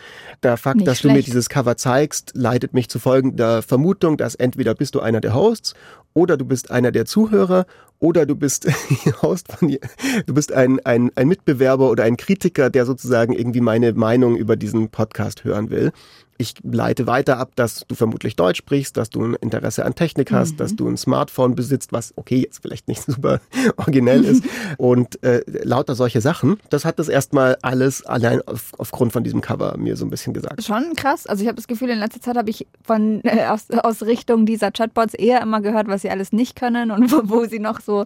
Der 0.43 0.55
Fakt, 0.55 0.77
Nicht 0.77 0.87
dass 0.87 1.01
du 1.01 1.07
mir 1.07 1.15
schlecht. 1.15 1.27
dieses 1.27 1.49
Cover 1.49 1.75
zeigst, 1.75 2.31
leitet 2.35 2.73
mich 2.73 2.89
zu 2.89 2.99
folgender 2.99 3.61
Vermutung, 3.61 4.15
dass 4.17 4.35
entweder 4.35 4.73
bist 4.73 4.95
du 4.95 5.01
einer 5.01 5.19
der 5.19 5.33
Hosts 5.33 5.73
oder 6.13 6.37
du 6.37 6.45
bist 6.45 6.71
einer 6.71 6.91
der 6.91 7.05
Zuhörer 7.05 7.65
oder 7.99 8.25
du 8.25 8.35
bist 8.35 8.67
Host 9.21 9.51
von 9.51 9.67
die- 9.67 9.79
du 10.25 10.33
bist 10.33 10.53
ein, 10.53 10.79
ein, 10.85 11.11
ein 11.15 11.27
Mitbewerber 11.27 11.89
oder 11.89 12.03
ein 12.05 12.15
Kritiker, 12.15 12.69
der 12.69 12.85
sozusagen 12.85 13.33
irgendwie 13.33 13.61
meine 13.61 13.91
Meinung 13.93 14.37
über 14.37 14.55
diesen 14.55 14.89
Podcast 14.89 15.43
hören 15.43 15.69
will. 15.69 15.91
Ich 16.37 16.53
leite 16.63 17.07
weiter 17.07 17.37
ab, 17.37 17.51
dass 17.55 17.83
du 17.87 17.95
vermutlich 17.95 18.35
Deutsch 18.35 18.59
sprichst, 18.59 18.95
dass 18.97 19.09
du 19.09 19.23
ein 19.23 19.33
Interesse 19.35 19.85
an 19.85 19.95
Technik 19.95 20.31
hast, 20.31 20.59
dass 20.59 20.75
du 20.75 20.87
ein 20.87 20.97
Smartphone 20.97 21.55
besitzt, 21.55 21.91
was 21.91 22.13
okay 22.15 22.41
jetzt 22.43 22.61
vielleicht 22.61 22.87
nicht 22.87 23.01
super 23.07 23.41
originell 23.77 24.23
ist 24.23 24.43
und 24.77 25.21
äh, 25.23 25.41
lauter 25.63 25.95
solche 25.95 26.21
Sachen. 26.21 26.57
Das 26.69 26.85
hat 26.85 26.99
das 26.99 27.09
erstmal 27.09 27.57
alles 27.61 28.05
allein 28.05 28.41
auf, 28.47 28.73
aufgrund 28.77 29.13
von 29.13 29.23
diesem 29.23 29.41
Cover 29.41 29.75
mir 29.77 29.97
so 29.97 30.05
ein 30.05 30.09
bisschen 30.09 30.33
gesagt. 30.33 30.63
Schon 30.63 30.93
krass. 30.95 31.27
Also 31.27 31.41
ich 31.41 31.47
habe 31.47 31.55
das 31.55 31.67
Gefühl, 31.67 31.89
in 31.89 31.99
letzter 31.99 32.21
Zeit 32.21 32.37
habe 32.37 32.49
ich 32.49 32.67
von 32.83 33.21
äh, 33.23 33.45
aus, 33.45 33.69
aus 33.71 34.03
Richtung 34.03 34.45
dieser 34.45 34.71
Chatbots 34.71 35.13
eher 35.13 35.41
immer 35.41 35.61
gehört, 35.61 35.87
was 35.87 36.01
sie 36.03 36.09
alles 36.09 36.31
nicht 36.31 36.55
können 36.55 36.91
und 36.91 37.11
wo, 37.11 37.21
wo 37.23 37.45
sie 37.45 37.59
noch 37.59 37.81
so 37.81 38.05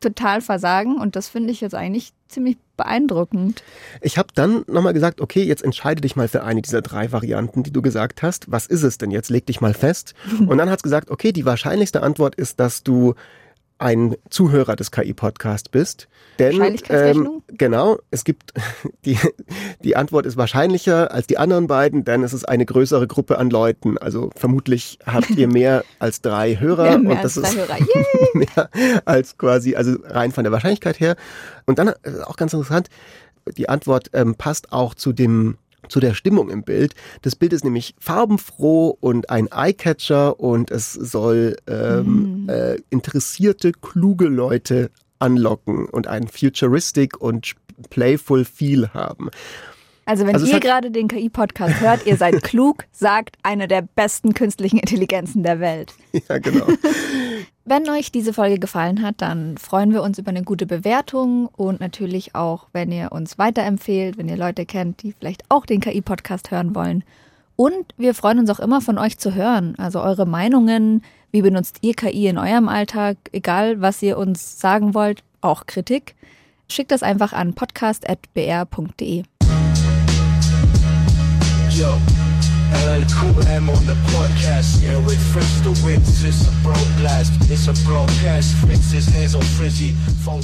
total 0.00 0.40
versagen. 0.40 0.98
Und 0.98 1.16
das 1.16 1.28
finde 1.28 1.50
ich 1.50 1.60
jetzt 1.60 1.74
eigentlich 1.74 2.12
ziemlich 2.28 2.56
beeindruckend. 2.76 3.62
Ich 4.00 4.18
habe 4.18 4.28
dann 4.34 4.64
nochmal 4.66 4.92
gesagt, 4.92 5.20
okay, 5.20 5.42
jetzt 5.42 5.62
entscheide 5.62 6.00
dich 6.00 6.16
mal 6.16 6.28
für 6.28 6.44
eine 6.44 6.62
dieser 6.62 6.82
drei 6.82 7.12
Varianten, 7.12 7.62
die 7.62 7.72
du 7.72 7.82
gesagt 7.82 8.22
hast. 8.22 8.50
Was 8.50 8.66
ist 8.66 8.82
es 8.82 8.98
denn 8.98 9.10
jetzt? 9.10 9.30
Leg 9.30 9.46
dich 9.46 9.60
mal 9.60 9.74
fest. 9.74 10.14
Und 10.46 10.58
dann 10.58 10.70
hat 10.70 10.78
es 10.78 10.82
gesagt, 10.82 11.10
okay, 11.10 11.32
die 11.32 11.44
wahrscheinlichste 11.44 12.02
Antwort 12.02 12.34
ist, 12.34 12.60
dass 12.60 12.82
du 12.82 13.14
ein 13.78 14.16
Zuhörer 14.28 14.76
des 14.76 14.90
KI-Podcasts 14.90 15.68
bist. 15.68 16.08
Denn, 16.38 16.52
ähm, 16.52 16.58
Wahrscheinlichkeitsrechnung? 16.58 17.42
genau, 17.48 17.98
es 18.10 18.24
gibt, 18.24 18.52
die, 19.04 19.18
die 19.82 19.96
Antwort 19.96 20.26
ist 20.26 20.36
wahrscheinlicher 20.36 21.12
als 21.12 21.26
die 21.26 21.38
anderen 21.38 21.66
beiden, 21.66 22.04
denn 22.04 22.22
es 22.22 22.32
ist 22.32 22.48
eine 22.48 22.66
größere 22.66 23.06
Gruppe 23.06 23.38
an 23.38 23.50
Leuten. 23.50 23.98
Also 23.98 24.30
vermutlich 24.36 24.98
habt 25.06 25.30
ihr 25.30 25.48
mehr 25.48 25.84
als 25.98 26.20
drei 26.20 26.58
Hörer. 26.58 26.96
Und 26.96 27.22
das 27.22 27.36
ist 27.36 27.56
mehr 28.34 28.70
als 29.04 29.38
quasi, 29.38 29.76
also 29.76 29.96
rein 30.04 30.32
von 30.32 30.44
der 30.44 30.52
Wahrscheinlichkeit 30.52 31.00
her. 31.00 31.16
Und 31.66 31.78
dann 31.78 31.88
äh, 31.88 32.20
auch 32.24 32.36
ganz 32.36 32.52
interessant, 32.52 32.88
die 33.56 33.68
Antwort 33.68 34.10
ähm, 34.12 34.34
passt 34.34 34.72
auch 34.72 34.94
zu 34.94 35.12
dem 35.12 35.56
zu 35.88 36.00
der 36.00 36.14
Stimmung 36.14 36.50
im 36.50 36.62
Bild. 36.62 36.94
Das 37.22 37.36
Bild 37.36 37.52
ist 37.52 37.64
nämlich 37.64 37.94
farbenfroh 37.98 38.96
und 39.00 39.30
ein 39.30 39.48
Eyecatcher 39.52 40.38
und 40.40 40.70
es 40.70 40.92
soll 40.92 41.56
ähm, 41.66 42.48
äh, 42.48 42.78
interessierte, 42.90 43.72
kluge 43.72 44.26
Leute 44.26 44.90
anlocken 45.18 45.86
und 45.86 46.06
ein 46.06 46.28
futuristic 46.28 47.20
und 47.20 47.54
playful 47.90 48.44
Feel 48.44 48.88
haben. 48.92 49.30
Also 50.08 50.26
wenn 50.26 50.36
Also 50.36 50.46
ihr 50.46 50.58
gerade 50.58 50.90
den 50.90 51.06
KI-Podcast 51.06 51.82
hört, 51.82 52.06
ihr 52.06 52.16
seid 52.16 52.42
klug, 52.42 52.86
sagt 52.92 53.36
eine 53.42 53.68
der 53.68 53.82
besten 53.82 54.32
künstlichen 54.32 54.78
Intelligenzen 54.78 55.42
der 55.42 55.60
Welt. 55.60 55.92
Ja, 56.30 56.38
genau. 56.38 56.66
Wenn 57.66 57.86
euch 57.90 58.10
diese 58.10 58.32
Folge 58.32 58.58
gefallen 58.58 59.02
hat, 59.02 59.16
dann 59.18 59.58
freuen 59.58 59.92
wir 59.92 60.02
uns 60.02 60.18
über 60.18 60.30
eine 60.30 60.44
gute 60.44 60.64
Bewertung 60.64 61.50
und 61.54 61.80
natürlich 61.80 62.34
auch, 62.34 62.68
wenn 62.72 62.90
ihr 62.90 63.12
uns 63.12 63.36
weiterempfehlt, 63.36 64.16
wenn 64.16 64.30
ihr 64.30 64.38
Leute 64.38 64.64
kennt, 64.64 65.02
die 65.02 65.12
vielleicht 65.12 65.42
auch 65.50 65.66
den 65.66 65.82
KI-Podcast 65.82 66.50
hören 66.50 66.74
wollen. 66.74 67.04
Und 67.56 67.92
wir 67.98 68.14
freuen 68.14 68.38
uns 68.38 68.48
auch 68.48 68.60
immer 68.60 68.80
von 68.80 68.96
euch 68.96 69.18
zu 69.18 69.34
hören. 69.34 69.74
Also 69.76 70.00
eure 70.00 70.24
Meinungen, 70.24 71.02
wie 71.30 71.42
benutzt 71.42 71.80
ihr 71.82 71.92
KI 71.92 72.28
in 72.28 72.38
eurem 72.38 72.70
Alltag, 72.70 73.18
egal 73.32 73.82
was 73.82 74.00
ihr 74.00 74.16
uns 74.16 74.58
sagen 74.58 74.94
wollt, 74.94 75.22
auch 75.42 75.66
Kritik. 75.66 76.14
Schickt 76.66 76.92
das 76.92 77.02
einfach 77.02 77.34
an 77.34 77.52
podcast.br.de. 77.52 79.24
Yo, 81.78 81.96
LLQM 82.72 83.68
on 83.68 83.86
the 83.86 83.94
podcast. 84.10 84.82
Yeah, 84.82 84.98
with 85.06 85.20
Fritz 85.32 85.60
the 85.62 85.70
Wits. 85.86 86.24
It's 86.24 86.48
a 86.48 86.50
broadcast. 86.64 87.32
It's 87.48 87.68
a 87.68 87.86
broadcast. 87.86 88.56
Fritz's 88.56 89.06
hands 89.14 89.36
on 89.36 89.42
Frizzy. 89.42 89.94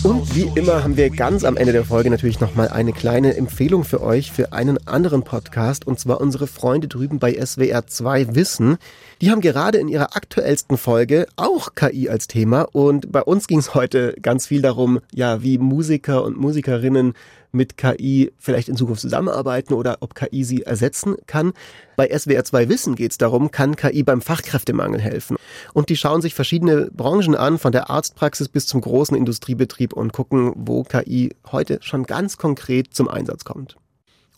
Und 0.04 0.32
wie 0.36 0.48
immer 0.54 0.84
haben 0.84 0.96
wir 0.96 1.10
ganz 1.10 1.42
am 1.42 1.56
Ende 1.56 1.72
der 1.72 1.84
Folge 1.84 2.08
natürlich 2.08 2.38
nochmal 2.38 2.68
eine 2.68 2.92
kleine 2.92 3.36
Empfehlung 3.36 3.82
für 3.82 4.00
euch 4.00 4.30
für 4.30 4.52
einen 4.52 4.78
anderen 4.86 5.24
Podcast 5.24 5.88
und 5.88 5.98
zwar 5.98 6.20
unsere 6.20 6.46
Freunde 6.46 6.86
drüben 6.86 7.18
bei 7.18 7.34
SWR 7.34 7.84
2 7.84 8.36
Wissen. 8.36 8.76
Die 9.20 9.30
haben 9.30 9.40
gerade 9.40 9.78
in 9.78 9.88
ihrer 9.88 10.16
aktuellsten 10.16 10.76
Folge 10.76 11.26
auch 11.36 11.74
KI 11.74 12.08
als 12.08 12.26
Thema 12.26 12.62
und 12.72 13.12
bei 13.12 13.22
uns 13.22 13.46
ging 13.46 13.58
es 13.58 13.74
heute 13.74 14.14
ganz 14.20 14.46
viel 14.46 14.60
darum, 14.60 15.00
ja, 15.12 15.42
wie 15.42 15.58
Musiker 15.58 16.24
und 16.24 16.36
Musikerinnen 16.36 17.14
mit 17.52 17.76
KI 17.76 18.32
vielleicht 18.38 18.68
in 18.68 18.76
Zukunft 18.76 19.00
zusammenarbeiten 19.00 19.74
oder 19.74 19.98
ob 20.00 20.14
KI 20.16 20.42
sie 20.42 20.62
ersetzen 20.62 21.14
kann. 21.26 21.52
Bei 21.96 22.08
SWR 22.08 22.44
2 22.44 22.68
Wissen 22.68 22.96
geht 22.96 23.12
es 23.12 23.18
darum, 23.18 23.52
kann 23.52 23.76
KI 23.76 24.02
beim 24.02 24.20
Fachkräftemangel 24.20 25.00
helfen. 25.00 25.36
Und 25.72 25.88
die 25.88 25.96
schauen 25.96 26.20
sich 26.20 26.34
verschiedene 26.34 26.90
Branchen 26.92 27.36
an, 27.36 27.58
von 27.58 27.70
der 27.70 27.90
Arztpraxis 27.90 28.48
bis 28.48 28.66
zum 28.66 28.80
großen 28.80 29.16
Industriebetrieb 29.16 29.92
und 29.92 30.12
gucken, 30.12 30.52
wo 30.56 30.82
KI 30.82 31.30
heute 31.52 31.78
schon 31.80 32.04
ganz 32.04 32.36
konkret 32.36 32.92
zum 32.92 33.08
Einsatz 33.08 33.44
kommt. 33.44 33.76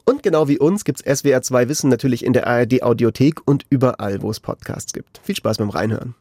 Und 0.09 0.23
genau 0.23 0.47
wie 0.47 0.59
uns 0.59 0.85
gibt's 0.85 1.03
SWR 1.03 1.42
2 1.42 1.69
Wissen 1.69 1.90
natürlich 1.90 2.25
in 2.25 2.33
der 2.33 2.47
ARD 2.47 2.85
Audiothek 2.85 3.40
und 3.45 3.66
überall, 3.71 4.23
wo 4.23 4.31
es 4.31 4.38
Podcasts 4.38 4.92
gibt. 4.92 5.21
Viel 5.25 5.35
Spaß 5.35 5.59
beim 5.59 5.71
Reinhören. 5.71 6.14